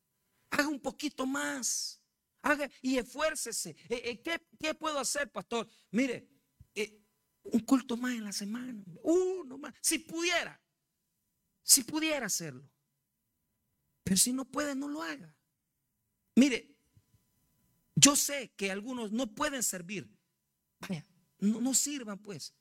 [0.51, 2.01] Haga un poquito más.
[2.45, 3.75] Haga y esfuércese.
[3.89, 5.67] Eh, eh, ¿qué, puedo hacer, pastor?
[5.89, 6.29] Mire,
[6.75, 7.01] eh,
[7.41, 8.83] Un culto más en la semana.
[9.01, 9.73] Uno más.
[9.81, 10.61] Si pudiera.
[11.63, 12.69] Si pudiera hacerlo.
[14.03, 15.35] Pero si no puede, no lo haga.
[16.35, 16.75] Mire,
[17.95, 20.07] yo sé que algunos no pueden servir.
[20.81, 21.03] Vaya,
[21.39, 22.53] no, no sirvan pues.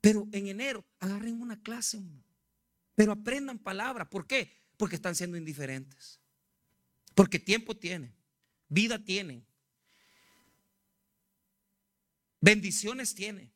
[0.00, 2.00] Pero en enero agarren una clase.
[2.94, 4.08] Pero aprendan palabras.
[4.08, 4.50] ¿Por qué?
[4.78, 6.18] Porque están siendo indiferentes.
[7.14, 8.15] Porque tiempo tienen.
[8.68, 9.46] Vida tienen.
[12.40, 13.52] Bendiciones tienen.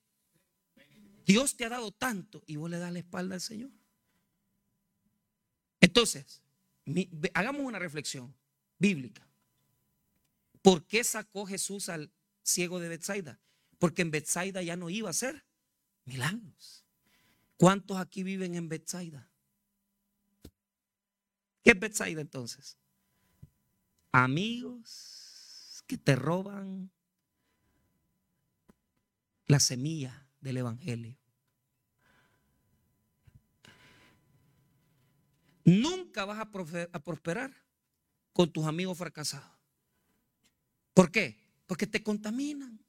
[1.25, 3.71] Dios te ha dado tanto y vos le das la espalda al Señor.
[5.81, 6.43] Entonces,
[7.35, 8.35] hagamos una reflexión
[8.79, 9.27] bíblica.
[10.63, 13.41] ¿Por qué sacó Jesús al ciego de Bethsaida?
[13.79, 15.45] Porque en Bethsaida ya no iba a ser
[16.05, 16.85] milagros.
[17.57, 19.31] ¿Cuántos aquí viven en Bethsaida?
[21.63, 22.80] ¿Qué es Bethsaida entonces?
[24.13, 26.91] Amigos que te roban
[29.47, 31.17] la semilla del Evangelio.
[35.65, 37.55] Nunca vas a prosperar
[38.33, 39.51] con tus amigos fracasados.
[40.95, 41.39] ¿Por qué?
[41.67, 42.81] Porque te contaminan.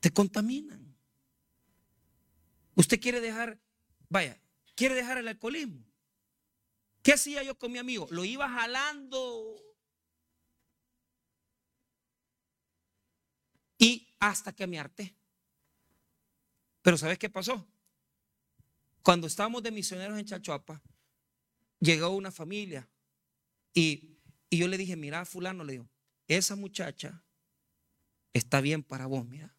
[0.00, 0.96] Te contaminan.
[2.74, 3.60] Usted quiere dejar,
[4.08, 4.40] vaya,
[4.74, 5.89] quiere dejar el alcoholismo.
[7.02, 8.06] ¿Qué hacía yo con mi amigo?
[8.10, 9.56] Lo iba jalando.
[13.78, 15.14] Y hasta que me harté.
[16.82, 17.66] Pero ¿sabes qué pasó?
[19.02, 20.82] Cuando estábamos de misioneros en Chachuapa,
[21.78, 22.88] llegó una familia
[23.72, 24.18] y,
[24.50, 25.88] yo le dije, mira, fulano, le digo,
[26.28, 27.22] esa muchacha
[28.32, 29.56] está bien para vos, mira.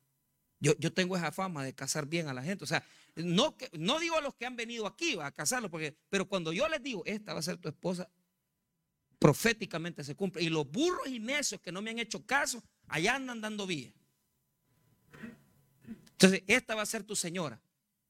[0.60, 2.64] Yo, yo, tengo esa fama de casar bien a la gente.
[2.64, 6.28] O sea, no, no digo a los que han venido aquí a casarlo, porque, pero
[6.28, 8.10] cuando yo les digo, esta va a ser tu esposa,
[9.20, 10.44] proféticamente se cumple.
[10.44, 13.94] Y los burros y necios que no me han hecho caso, allá andan dando vía.
[16.12, 17.62] Entonces, esta va a ser tu señora.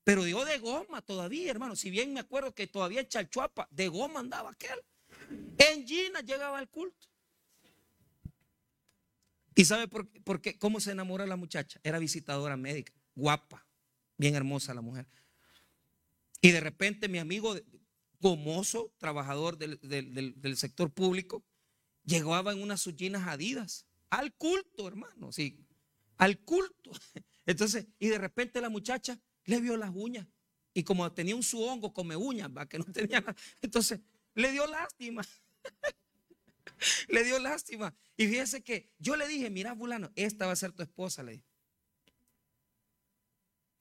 [0.04, 1.76] Pero yo de goma todavía, hermano.
[1.76, 4.80] Si bien me acuerdo que todavía en Chalchuapa, de goma andaba aquel.
[5.58, 7.08] En Gina llegaba al culto.
[9.56, 10.58] ¿Y sabe por, por, qué?
[10.58, 11.80] ¿Cómo se enamora la muchacha?
[11.84, 13.66] Era visitadora médica, guapa,
[14.22, 15.08] bien hermosa la mujer.
[16.42, 17.56] Y de repente mi amigo
[18.20, 21.44] gomoso, trabajador del, sector público,
[22.04, 25.66] llegaba en unas suyinas adidas al culto, hermano, sí,
[26.18, 26.92] al culto.
[27.48, 30.28] Entonces, y de repente la muchacha le vio las uñas.
[30.74, 32.70] Y como tenía un su hongo, come uñas, ¿va?
[32.70, 33.36] que no tenía nada.
[33.60, 34.02] Entonces,
[34.36, 35.24] le dio lástima.
[37.10, 37.96] le dio lástima.
[38.18, 41.32] Y fíjese que yo le dije, mira, fulano, esta va a ser tu esposa, le
[41.34, 41.51] dije.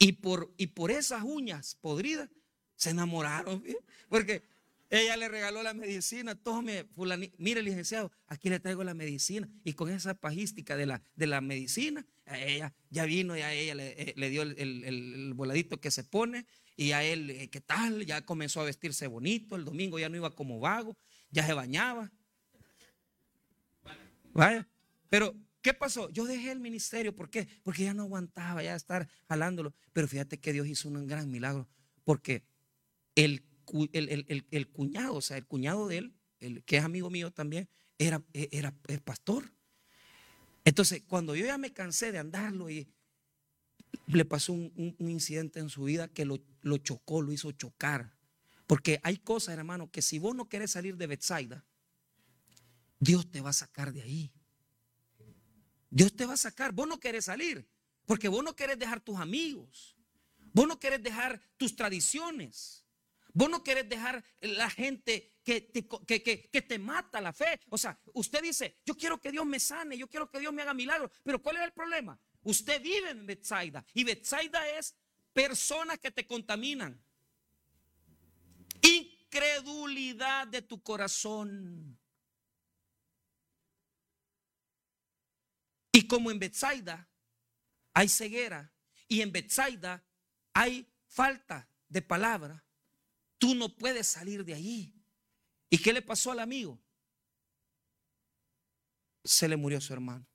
[0.03, 2.31] Y por, y por esas uñas podridas,
[2.75, 3.63] se enamoraron.
[4.09, 4.43] Porque
[4.89, 9.47] ella le regaló la medicina, tome, fulano, mire licenciado, aquí le traigo la medicina.
[9.63, 13.75] Y con esa pajística de la, de la medicina, ella ya vino y a ella
[13.75, 18.07] le, eh, dio el, voladito que se pone y a él, eh, ¿qué tal?
[18.07, 20.97] Ya comenzó a vestirse bonito, el domingo ya no iba como vago,
[21.31, 22.11] ya se bañaba.
[24.33, 24.67] Vaya,
[25.11, 26.11] pero ¿qué pasó?
[26.11, 27.49] Yo dejé el ministerio, ¿por qué?
[27.63, 31.69] Porque ya no aguantaba ya estar jalándolo, pero fíjate que Dios hizo un gran milagro,
[32.05, 32.45] porque
[33.15, 33.45] el,
[33.93, 37.69] el, cuñado, o sea, el cuñado de él, el, que es amigo mío también,
[37.99, 39.53] era, era, era pastor.
[40.65, 42.89] Entonces, cuando yo ya me cansé de andarlo y
[44.07, 48.15] le pasó un, incidente en su vida que lo, lo, chocó, lo hizo chocar.
[48.67, 51.65] Porque hay cosas, hermano, que si vos no querés salir de Bethsaida,
[52.99, 54.33] Dios te va a sacar de ahí.
[55.91, 56.73] Dios te va a sacar.
[56.73, 57.69] Vos no querés salir.
[58.07, 59.97] Porque vos no querés dejar tus amigos.
[60.53, 62.85] Vos no querés dejar tus tradiciones.
[63.33, 67.61] Vos no querés dejar la gente que te, que, te mata la fe.
[67.69, 70.63] O sea, usted dice, yo quiero que Dios me sane, yo quiero que Dios me
[70.63, 71.11] haga milagros.
[71.23, 72.19] Pero ¿cuál es el problema?
[72.43, 74.97] Usted vive en Bethsaida y Bethsaida es
[75.33, 77.01] personas que te contaminan.
[78.83, 82.00] Incredulidad de tu corazón.
[85.93, 87.09] Y como en Bethsaida
[87.93, 88.73] hay ceguera
[89.09, 90.05] y en Bethsaida
[90.53, 92.65] hay falta de palabra,
[93.41, 94.95] Tú no puedes salir de allí.
[95.71, 96.79] ¿Y qué le pasó al amigo?
[99.25, 100.27] Se le murió su hermano.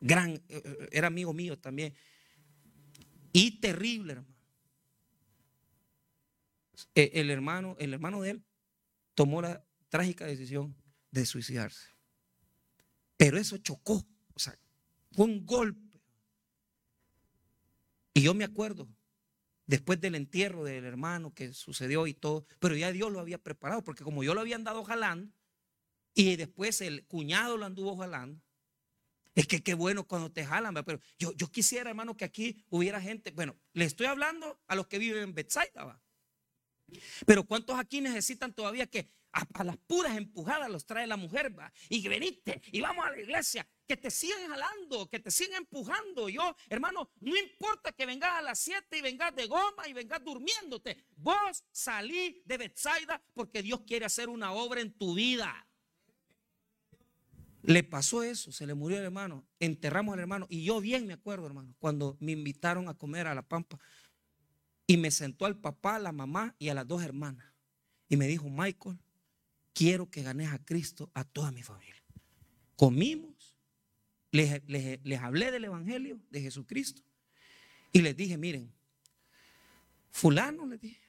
[0.00, 1.94] Gran, eh, eh, era amigo mío también.
[3.32, 4.36] Y terrible, hermano.
[6.94, 8.44] Eh, el hermano, el hermano de él
[9.14, 10.76] tomó la trágica decisión
[11.10, 11.88] de suicidarse.
[13.20, 14.02] Pero eso chocó,
[14.32, 14.58] o sea,
[15.12, 16.00] fue un golpe.
[18.14, 18.88] Y yo me acuerdo,
[19.66, 23.84] después del entierro del hermano que sucedió y todo, pero ya Dios lo había preparado,
[23.84, 25.34] porque como yo lo había andado jalando,
[26.14, 28.40] y después el cuñado lo anduvo jalando,
[29.34, 33.02] Es que qué bueno cuando te jalan, pero yo, yo quisiera, hermano, que aquí hubiera
[33.02, 33.32] gente.
[33.32, 36.02] Bueno, le estoy hablando a los que viven en Bethsaida, ¿va?
[37.26, 41.72] Pero ¿cuántos aquí necesitan todavía que a, las puras empujadas los trae la mujer, va?
[41.88, 46.28] Y veniste y vamos a la iglesia, que te sigan jalando, que te sigan empujando.
[46.28, 50.22] Yo, hermano, no importa que vengas a las 7 y vengas de goma y vengas
[50.24, 51.04] durmiéndote.
[51.16, 55.66] Vos salí de Bethsaida porque Dios quiere hacer una obra en tu vida.
[57.62, 60.46] Le pasó eso, se le murió el hermano, enterramos al hermano.
[60.48, 63.78] Y yo bien me acuerdo, hermano, cuando me invitaron a comer a la pampa.
[64.86, 67.46] Y me sentó al papá, la mamá y a las dos hermanas.
[68.08, 68.98] Y me dijo, Michael,
[69.72, 72.02] quiero que ganes a Cristo a toda mi familia.
[72.76, 73.56] Comimos,
[74.32, 77.02] les, les, hablé del Evangelio de Jesucristo.
[77.92, 78.72] Y les dije, miren,
[80.10, 81.00] fulano, les dije,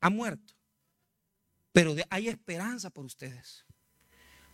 [0.00, 0.54] ha muerto.
[1.72, 3.64] Pero hay esperanza por ustedes.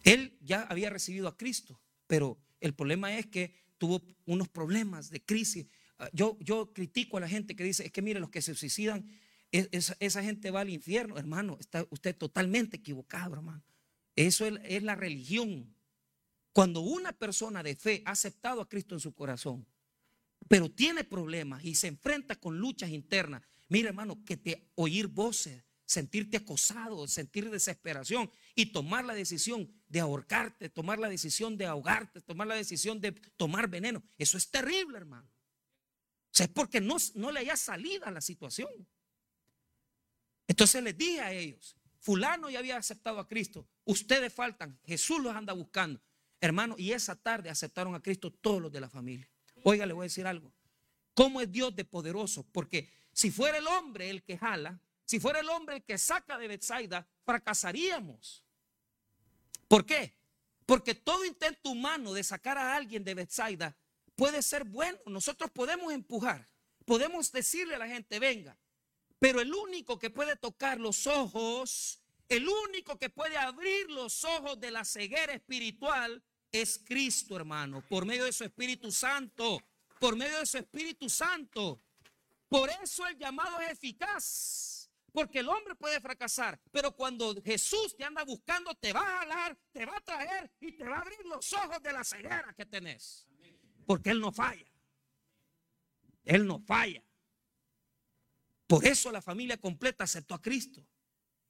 [0.05, 5.25] Él ya había recibido a Cristo, pero el problema es que tuvo unos problemas de
[5.25, 5.67] crisis.
[5.99, 8.55] Ah, yo, yo critico a la gente que dice, es que mire, los que se
[8.55, 9.07] suicidan,
[9.55, 11.17] esa gente va al infierno.
[11.17, 13.63] Hermano, está usted totalmente equivocado, hermano.
[14.17, 15.75] Eso es, es la religión.
[16.53, 19.67] Cuando una persona de fe ha aceptado a Cristo en su corazón,
[20.49, 25.65] pero tiene problemas y se enfrenta con luchas internas, mire hermano, que te oír voces,
[25.87, 32.21] sentirte acosado, sentir desesperación y tomar la decisión de ahorcarte, tomar la decisión de ahogarte,
[32.21, 34.03] tomar la decisión de tomar veneno.
[34.19, 35.29] Eso es terrible, hermano.
[35.29, 38.69] O sea, es porque no, no le haya salido a la situación.
[40.47, 45.35] Entonces les dije a ellos, fulano ya había aceptado a Cristo, ustedes faltan, Jesús los
[45.35, 46.01] anda buscando.
[46.41, 49.29] Hermano, y esa tarde aceptaron a Cristo todos los de la familia.
[49.63, 50.53] Oiga, le voy a decir algo.
[51.15, 52.45] ¿Cómo es Dios de poderoso?
[52.53, 56.37] Porque si fuera el hombre el que jala, si fuera el hombre el que saca
[56.37, 58.45] de Bethsaida, fracasaríamos.
[59.69, 60.15] ¿Por qué?
[60.67, 63.77] Porque todo intento humano de sacar a alguien de Bethsaida
[64.17, 64.99] puede ser bueno.
[65.07, 66.47] Nosotros podemos empujar,
[66.85, 68.57] podemos decirle a la gente, venga.
[69.25, 71.99] Pero el único que puede tocar los ojos,
[72.29, 76.23] el único que puede abrir los ojos de la ceguera espiritual
[76.53, 79.63] es Cristo, hermano, por medio de su Espíritu Santo,
[79.99, 81.81] por medio de su Espíritu Santo.
[82.51, 84.91] Por eso el llamado es eficaz.
[85.11, 89.57] Porque el hombre puede fracasar, pero cuando Jesús te anda buscando, te va a jalar,
[89.73, 92.67] te va a traer y te va a abrir los ojos de la ceguera que
[92.67, 93.27] tenés.
[93.87, 94.71] Porque Él no falla.
[96.27, 97.03] Él no falla.
[98.67, 100.85] Por eso la familia completa aceptó a Cristo.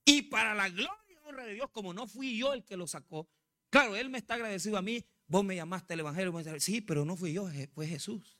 [0.04, 2.86] Y para la gloria y honra de Dios, como no fui yo el que lo
[2.86, 3.28] sacó,
[3.70, 5.04] claro, Él me está agradecido a mí.
[5.26, 6.60] Vos me llamaste al Evangelio.
[6.60, 8.38] Sí, pero no fui yo, fue Jesús.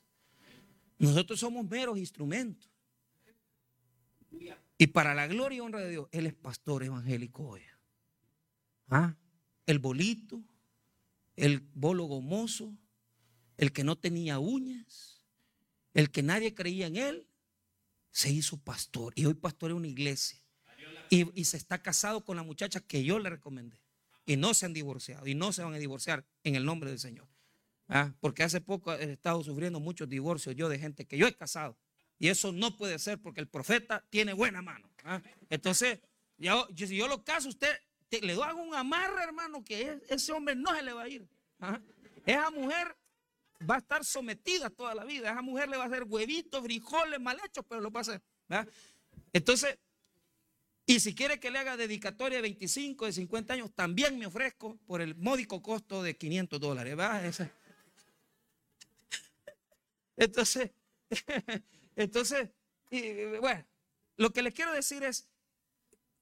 [0.99, 2.71] Nosotros somos meros instrumentos.
[4.77, 7.63] Y para la gloria y honra de Dios, Él es pastor evangélico hoy.
[8.89, 9.17] ¿Ah?
[9.67, 10.43] El bolito,
[11.37, 12.77] el bolo gomoso,
[13.57, 15.25] el que no tenía uñas,
[15.95, 17.29] el que nadie creía en Él,
[18.15, 19.13] se hizo pastor.
[19.17, 20.41] Y hoy pastorea una iglesia.
[21.11, 23.77] Y, y, se está casado con la muchacha que yo le recomendé.
[24.25, 25.27] Y no se han divorciado.
[25.27, 27.29] Y no se van a divorciar en el nombre del Señor.
[27.89, 28.15] ¿Ah?
[28.21, 31.77] Porque hace poco he estado sufriendo muchos divorcios yo de gente que yo he casado
[32.19, 34.89] y eso no puede ser porque el profeta tiene buena mano.
[35.05, 35.21] ¿ah?
[35.51, 36.01] Entonces,
[36.39, 37.77] yo, si yo lo caso, usted
[38.11, 41.29] le doy un amarre, hermano, que ese hombre no se le va a ir.
[41.61, 41.81] ¿ah?
[42.25, 42.97] Esa mujer
[43.69, 45.31] va a estar sometida toda la vida.
[45.31, 48.23] Esa mujer le va a hacer huevitos, frijoles mal hechos, pero lo va a hacer.
[49.33, 49.79] Entonces,
[50.87, 54.79] y si quiere que le haga dedicatoria de 25, de 50 años, también me ofrezco
[54.87, 56.97] por el módico costo de 500 dólares.
[60.17, 60.71] Entonces,
[61.97, 62.51] Entonces,
[63.41, 63.65] bueno,
[64.17, 65.29] lo que les quiero decir es,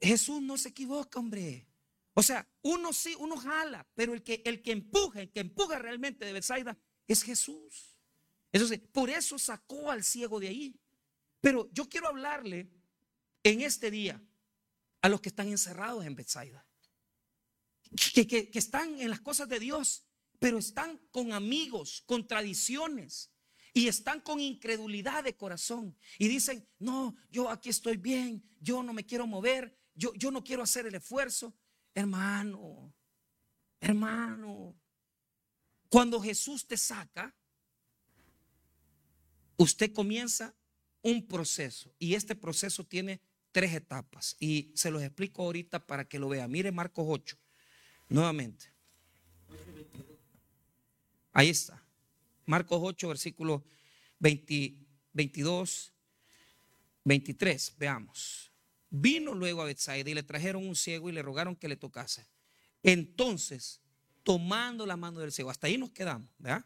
[0.00, 1.66] Jesús no se equivoca, hombre.
[2.14, 5.78] O sea, uno sí, uno jala, pero el que, el que empuja, el que empuja
[5.78, 6.76] realmente de Bethsaida
[7.12, 7.96] es Jesús.
[8.52, 10.80] Entonces, por eso sacó al ciego de ahí.
[11.40, 12.70] Pero yo quiero hablarle
[13.42, 14.22] en este día
[15.00, 16.64] a los que están encerrados en Bethsaida,
[18.14, 20.04] que, que están en las cosas de Dios,
[20.38, 23.32] pero están con amigos, con tradiciones,
[23.74, 28.92] y están con incredulidad de corazón y dicen, no, yo aquí estoy bien, yo no
[28.92, 31.56] me quiero mover, yo, yo no quiero hacer el esfuerzo.
[31.94, 32.94] Hermano,
[33.80, 34.76] hermano,
[35.92, 37.34] cuando Jesús te saca,
[39.58, 40.54] usted comienza
[41.02, 43.20] un proceso y este proceso tiene
[43.52, 46.48] tres etapas y se los explico ahorita para que lo vea.
[46.48, 47.36] Mire Marcos 8,
[48.08, 48.72] nuevamente.
[51.30, 51.84] Ahí está.
[52.46, 53.62] Marcos 8, versículo
[54.18, 55.92] 22,
[57.04, 57.74] 23.
[57.76, 58.50] Veamos.
[58.88, 62.26] Vino luego a Bethsaida y le trajeron un ciego y le rogaron que le tocase.
[62.82, 63.82] Entonces,
[64.22, 66.64] tomando la mano del ciego, hasta ahí nos quedamos, ¿verdad?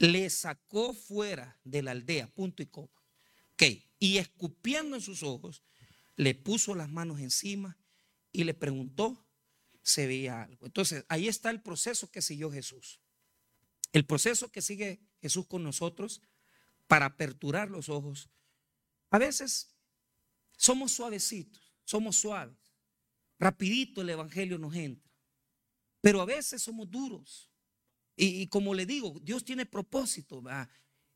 [0.00, 2.88] le sacó fuera de la aldea, punto y coma.
[3.52, 3.64] Ok,
[3.98, 5.62] y escupiendo en sus ojos,
[6.16, 7.76] le puso las manos encima
[8.32, 9.26] y le preguntó
[9.82, 10.64] se veía algo.
[10.64, 13.00] Entonces, ahí está el proceso que siguió Jesús.
[13.92, 16.22] El proceso que sigue Jesús con nosotros
[16.86, 18.30] para aperturar los ojos.
[19.10, 19.74] A veces
[20.56, 22.56] somos suavecitos, somos suaves.
[23.38, 25.09] Rapidito el Evangelio nos entra.
[26.00, 27.50] Pero a veces somos duros.
[28.16, 30.42] Y, como le digo, Dios tiene propósito.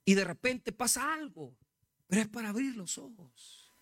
[0.04, 1.56] Y de repente pasa algo.
[2.06, 3.72] Pero es para abrir los ojos.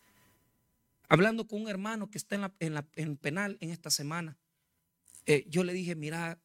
[1.08, 4.38] Hablando con un hermano que está en, la, en, la, en penal en esta semana.
[5.26, 6.40] Eh, yo le dije, mira,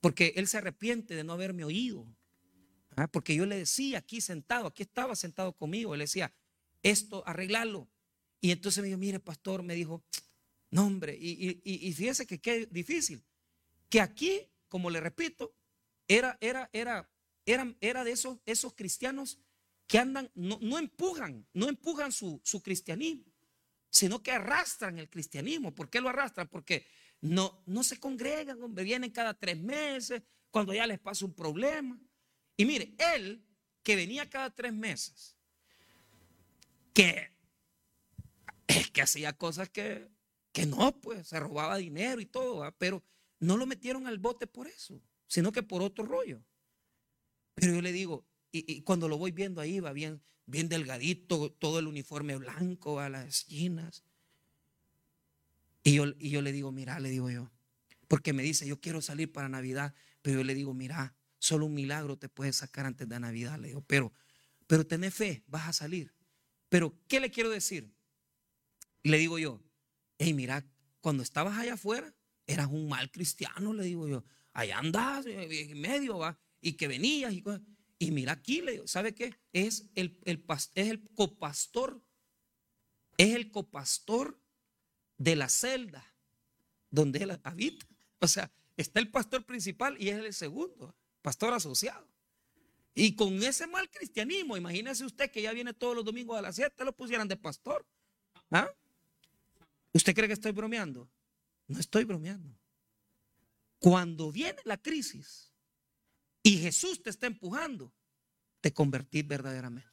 [0.00, 2.06] porque él se arrepiente de no haberme oído.
[2.96, 3.06] ¿ah?
[3.08, 6.32] Porque yo le decía aquí sentado, aquí estaba sentado conmigo, le decía,
[6.82, 7.88] esto, arreglarlo.
[8.40, 10.02] Y entonces me dijo, mire, pastor, me dijo,
[10.70, 13.22] no, hombre, y, y, fíjese que qué difícil,
[13.92, 15.54] que aquí, como le repito,
[16.08, 17.12] era, era, era,
[17.44, 19.38] era, era de esos, esos cristianos
[19.86, 23.30] que andan, no, no empujan, no empujan su, su cristianismo,
[23.90, 25.74] sino que arrastran el cristianismo.
[25.74, 26.48] ¿Por qué lo arrastran?
[26.48, 26.86] Porque
[27.20, 32.00] no, no se congregan, vienen cada tres meses, cuando ya les pasa un problema.
[32.56, 33.44] Y mire, él
[33.82, 35.36] que venía cada tres meses,
[36.94, 37.30] que
[38.68, 40.08] es que hacía cosas que,
[40.50, 43.04] que no, pues se robaba dinero y todo, pero
[43.42, 46.44] no lo metieron al bote por eso, sino que por otro rollo.
[47.54, 51.80] Pero yo le digo, y, cuando lo voy viendo ahí, va bien, bien delgadito, todo
[51.80, 54.04] el uniforme blanco a las esquinas.
[55.82, 57.50] Y yo, y yo le digo, mira, le digo yo,
[58.06, 61.74] porque me dice, yo quiero salir para Navidad, pero yo le digo, mira, solo un
[61.74, 64.12] milagro te puede sacar antes de Navidad, le digo, pero,
[64.68, 66.14] pero tenés fe, vas a salir.
[66.68, 67.92] Pero, ¿qué le quiero decir?
[69.02, 69.60] Le digo yo,
[70.18, 70.64] hey, mira,
[71.00, 72.14] cuando estabas allá afuera,
[72.52, 77.32] eras un mal cristiano, le digo yo, allá andás en medio, va, y que venías
[77.98, 79.34] y mira aquí, le digo, ¿sabe qué?
[79.52, 82.02] Es el, el copastor,
[83.16, 84.40] es el copastor
[85.18, 86.04] de la celda
[86.90, 87.86] donde él habita.
[88.18, 92.08] O sea, está el pastor principal y es el segundo, pastor asociado.
[92.94, 96.56] Y con ese mal cristianismo, imagínese usted que ya viene todos los domingos a las
[96.56, 97.86] 7, lo pusieran de pastor.
[98.50, 98.68] ¿Ah?
[99.92, 101.08] ¿Usted cree que estoy bromeando?
[101.66, 102.58] No estoy bromeando.
[103.78, 105.52] Cuando viene la crisis
[106.42, 107.92] y Jesús te está empujando,
[108.60, 109.90] te convertís verdaderamente.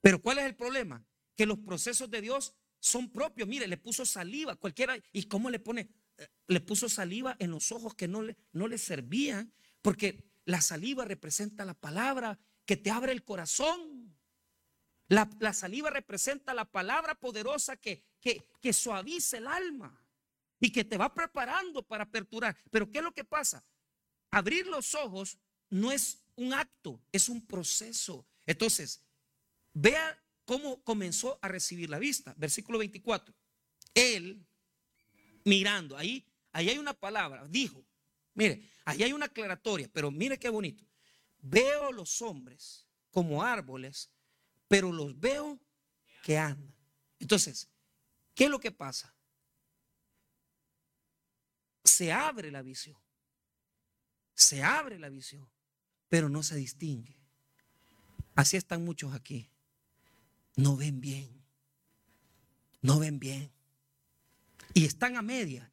[0.00, 1.04] Pero ¿cuál es el problema?
[1.34, 3.48] Que los procesos de Dios son propios.
[3.48, 4.96] Mire, le puso saliva, cualquiera.
[5.12, 5.88] ¿Y cómo le pone?
[6.18, 10.60] Eh, le puso saliva en los ojos que no le, no le servían, porque la
[10.60, 14.14] saliva representa la palabra que te abre el corazón.
[15.08, 20.04] La, saliva representa la palabra poderosa que, que, que suaviza el alma
[20.60, 22.56] y que te va preparando para aperturar.
[22.70, 23.64] Pero ¿qué es lo que pasa?
[24.30, 25.38] Abrir los ojos
[25.70, 28.26] no es un acto, es un proceso.
[28.46, 29.02] Entonces,
[29.72, 32.34] vea cómo comenzó a recibir la vista.
[32.36, 33.34] Versículo 24.
[33.94, 34.46] Él,
[35.44, 37.84] mirando, ahí, ahí hay una palabra, dijo,
[38.34, 40.84] mire, ahí hay una aclaratoria, pero mire qué bonito.
[41.40, 44.10] Veo los hombres como árboles,
[44.66, 45.58] pero los veo
[46.22, 46.74] que andan.
[47.18, 47.68] Entonces,
[48.34, 49.14] ¿qué es lo que pasa?
[51.98, 52.96] Se abre la visión.
[54.34, 55.48] Se abre la visión,
[56.08, 57.18] pero no se distingue.
[58.36, 59.50] Así están muchos aquí
[60.58, 61.28] no ven bien.
[62.82, 63.52] No ven bien.
[64.74, 65.72] Y están a media.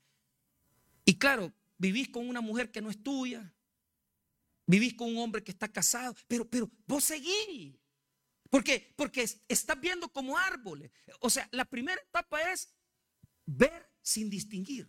[1.04, 3.52] Y claro, vivís con una mujer que no es tuya.
[4.68, 6.16] Vivís con un hombre que está casado.
[6.28, 7.80] Pero, pero vos seguís.
[8.52, 10.92] Porque, porque estás viendo como árboles.
[11.20, 12.70] O sea, la primera etapa es
[13.48, 14.88] ver sin distinguir.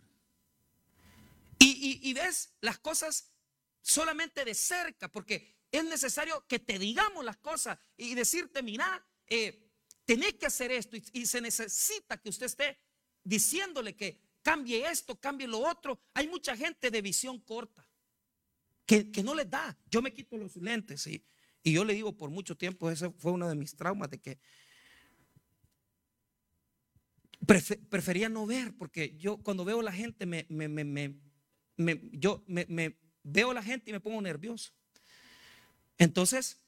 [1.79, 3.33] Y, ves las cosas
[3.81, 9.69] solamente de cerca, porque es necesario que te digamos las cosas y decirte, mira, eh,
[10.05, 12.79] tenés que hacer esto y, se necesita que usted esté
[13.23, 15.99] diciéndole que cambie esto, cambie lo otro.
[16.13, 17.87] Hay mucha gente de visión corta
[18.85, 19.77] que, no les da.
[19.89, 21.23] Yo me quito los lentes y,
[21.63, 24.39] y yo le digo por mucho tiempo, ese fue uno de mis traumas, de que
[27.89, 30.45] prefería no ver, porque yo cuando veo a la gente, me,
[31.77, 34.71] yo me, veo a la gente y me pongo nervioso.
[35.97, 36.59] Entonces,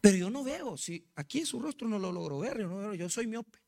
[0.00, 2.94] pero yo no veo, si aquí en su rostro no lo logro ver, yo, no
[2.94, 3.58] yo soy miope.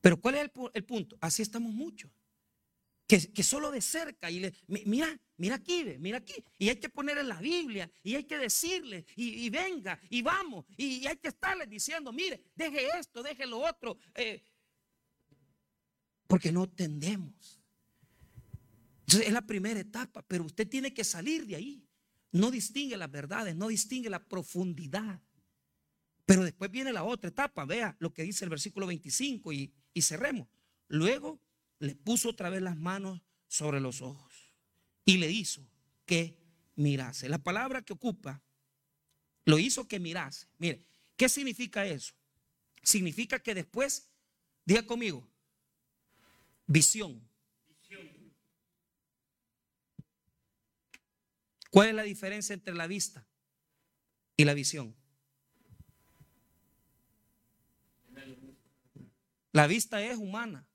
[0.00, 1.16] Pero ¿cuál es el, punto?
[1.20, 2.10] Así estamos muchos.
[3.06, 6.34] Que, solo de cerca y le, mira, mira aquí, mira aquí.
[6.58, 10.66] Y hay que poner en la Biblia y hay que decirle y, venga y vamos.
[10.76, 13.96] Y, hay que estarle diciendo, mire, deje esto, deje lo otro.
[14.14, 14.42] Eh,
[16.26, 17.63] porque no tendemos.
[19.06, 21.86] Entonces es la primera etapa, pero usted tiene que salir de ahí.
[22.32, 25.20] no distingue las verdades, no distingue la profundidad.
[26.26, 30.02] Pero después viene la otra etapa, vea lo que dice el versículo 25 y, y
[30.02, 30.48] cerremos.
[30.88, 31.40] Luego
[31.78, 34.32] le puso otra vez las manos sobre los ojos
[35.04, 35.64] y le hizo
[36.06, 36.36] que
[36.76, 37.28] mirase.
[37.28, 38.42] La palabra que ocupa
[39.44, 40.48] lo hizo que mirase.
[40.58, 40.84] Mire,
[41.16, 42.14] ¿qué significa eso?
[42.82, 44.08] Significa que después,
[44.64, 45.28] diga conmigo,
[46.66, 47.20] visión.
[51.74, 53.26] ¿Cuál es la diferencia entre la vista
[54.36, 54.94] y la visión?
[59.50, 60.68] La vista es humana,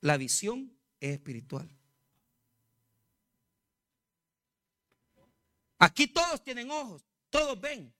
[0.00, 1.70] la visión es espiritual.
[5.78, 7.94] Aquí todos tienen ojos, todos ven,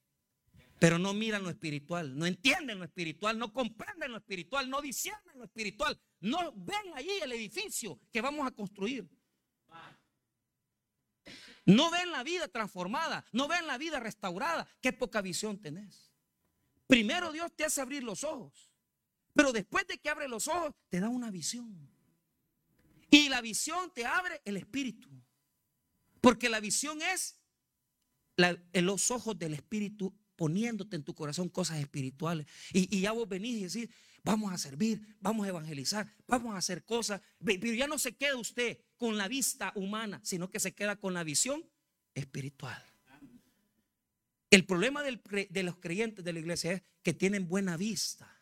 [0.80, 5.38] pero no miran lo espiritual, no entienden lo espiritual, no comprenden lo espiritual, no disciernen
[5.38, 9.08] lo espiritual, no ven ahí el edificio que vamos a construir.
[11.66, 14.68] No ven la vida transformada, no ven la vida restaurada.
[14.80, 16.12] Qué poca visión tenés.
[16.86, 18.70] Primero Dios te hace abrir los ojos,
[19.32, 21.90] pero después de que abre los ojos, te da una visión.
[23.10, 25.08] Y la visión te abre el espíritu.
[26.20, 27.38] Porque la visión es
[28.72, 32.46] los ojos del Espíritu poniéndote en tu corazón cosas espirituales.
[32.72, 33.94] Y, ya vos venís y decís,
[34.24, 37.20] vamos a servir, vamos a evangelizar, vamos a hacer cosas.
[37.44, 41.14] Pero ya no se queda usted con la vista humana, sino que se queda con
[41.14, 41.64] la visión
[42.14, 42.82] espiritual.
[44.50, 48.40] El problema de los creyentes de la iglesia es que tienen buena vista,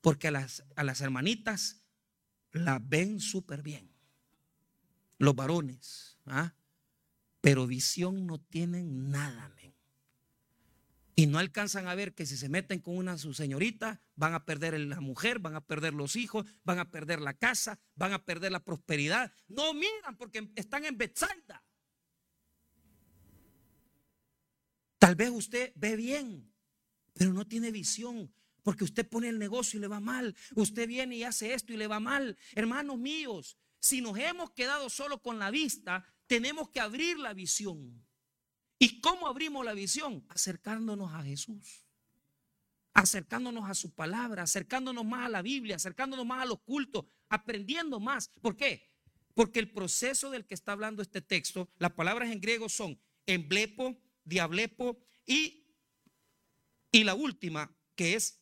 [0.00, 1.80] porque a las, las hermanitas
[2.52, 3.90] la ven súper bien.
[5.18, 6.18] Los varones.
[6.26, 6.52] ¿ah?
[7.40, 9.54] pero visión no tienen nada.
[11.18, 14.44] Y no alcanzan a ver que si se meten con una su señorita, van a
[14.44, 18.24] perder la mujer, van a perder los hijos, van a perder la casa, van a
[18.24, 19.32] perder la prosperidad.
[19.48, 21.64] No miran porque están en Bethsaida.
[25.00, 26.54] Tal vez usted ve bien,
[27.14, 28.32] pero no tiene visión.
[28.62, 30.36] Porque usted pone el negocio y le va mal.
[30.54, 32.38] Usted viene y hace esto y le va mal.
[32.54, 38.06] Hermanos míos, si nos hemos quedado solo con la vista, tenemos que abrir la visión.
[38.78, 40.24] ¿Y cómo abrimos la visión?
[40.28, 41.84] Acercándonos a Jesús.
[42.94, 48.00] Acercándonos a su palabra, acercándonos más a la Biblia, acercándonos más a los cultos, aprendiendo
[48.00, 48.28] más.
[48.40, 48.88] ¿Por qué?
[49.34, 53.96] Porque el proceso del que está hablando este texto, las palabras en griego son emblepo,
[54.24, 55.66] diablepo y,
[56.90, 58.40] y la última, que es,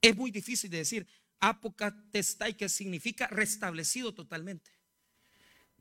[0.00, 1.06] es muy difícil de decir,
[1.40, 4.70] apocatestai, que significa restablecido totalmente.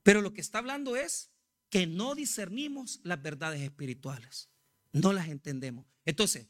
[0.04, 1.35] Pero lo que está hablando es
[1.70, 4.50] que no discernimos las verdades espirituales.
[4.92, 5.86] No las entendemos.
[6.06, 6.48] Entonces,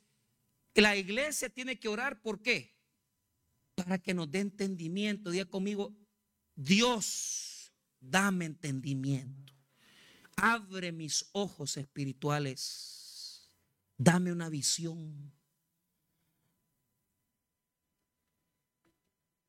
[0.75, 2.75] la iglesia tiene que orar, ¿por qué?
[3.75, 5.31] Para que nos dé entendimiento.
[5.31, 5.95] Diga conmigo,
[6.55, 9.53] Dios, dame entendimiento.
[10.35, 13.49] Abre mis ojos espirituales.
[13.97, 15.33] Dame una visión.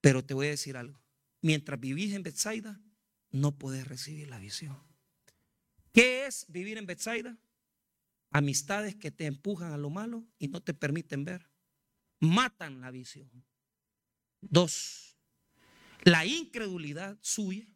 [0.00, 1.02] Pero te voy a decir algo.
[1.42, 2.80] Mientras vivís en Bethsaida,
[3.30, 4.80] no puedes recibir la visión.
[5.96, 7.38] ¿Qué es vivir en Bethsaida?
[8.30, 11.50] Amistades que te empujan a lo malo y no te permiten ver.
[12.20, 13.30] Matan la visión.
[14.42, 15.16] Dos,
[16.02, 17.66] la incredulidad suya,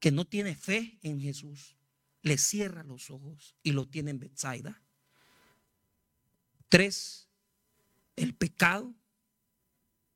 [0.00, 1.76] que no tiene fe en Jesús,
[2.22, 4.82] le cierra los ojos y lo tiene en Bethsaida.
[6.68, 7.28] Tres,
[8.16, 8.92] el pecado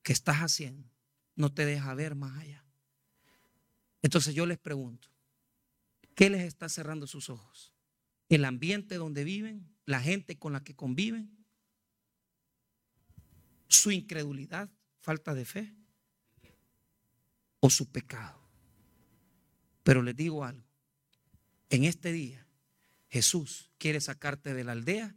[0.01, 0.91] que estás haciendo
[1.37, 2.65] no te deja ver más allá.
[4.01, 5.12] Entonces yo les pregunto,
[6.15, 7.73] ¿qué les está cerrando sus ojos?
[8.29, 9.69] ¿El ambiente donde viven?
[9.85, 11.45] ¿La gente con la que conviven?
[13.67, 14.69] ¿Su incredulidad?
[14.99, 15.73] ¿Falta de fe?
[17.59, 18.39] ¿O su pecado?
[19.83, 20.67] Pero les digo algo,
[21.69, 22.47] en este día
[23.09, 25.15] Jesús quiere sacarte de la aldea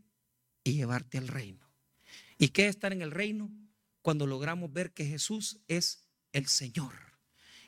[0.64, 1.70] y llevarte al reino.
[2.38, 3.50] ¿Y qué es estar en el reino?
[4.02, 7.05] Cuando logramos ver que Jesús es el Señor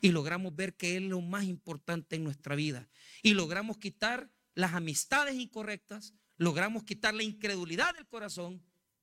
[0.01, 2.89] y logramos ver que es lo más importante en nuestra vida.
[3.23, 8.63] Y logramos quitar las amistades incorrectas, logramos quitar la incredulidad del corazón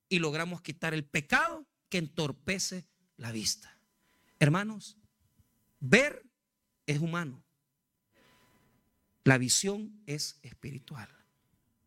[0.09, 2.85] y logramos quitar el pecado que entorpece
[3.17, 3.79] la vista.
[4.39, 4.97] Hermanos,
[5.79, 6.25] ver
[6.85, 7.43] es humano.
[9.23, 11.09] La visión es espiritual.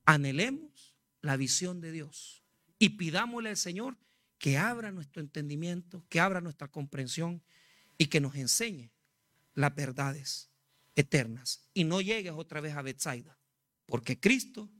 [0.04, 2.42] Anhelemos la visión de Dios
[2.78, 3.96] y pidámosle al Señor
[4.38, 7.42] que abra nuestro entendimiento, que abra nuestra comprensión
[7.96, 8.90] y que nos enseñe
[9.58, 10.50] las verdades
[10.94, 13.36] eternas y no llegues otra vez a Bethsaida,
[13.86, 14.70] porque Cristo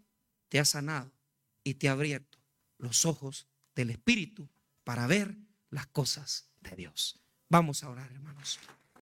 [0.49, 1.11] te ha sanado
[1.65, 2.39] y te ha abierto
[2.79, 4.49] los ojos del Espíritu
[4.85, 5.37] para ver
[5.71, 7.21] las cosas de Dios.
[7.49, 8.61] Vamos a orar, hermanos.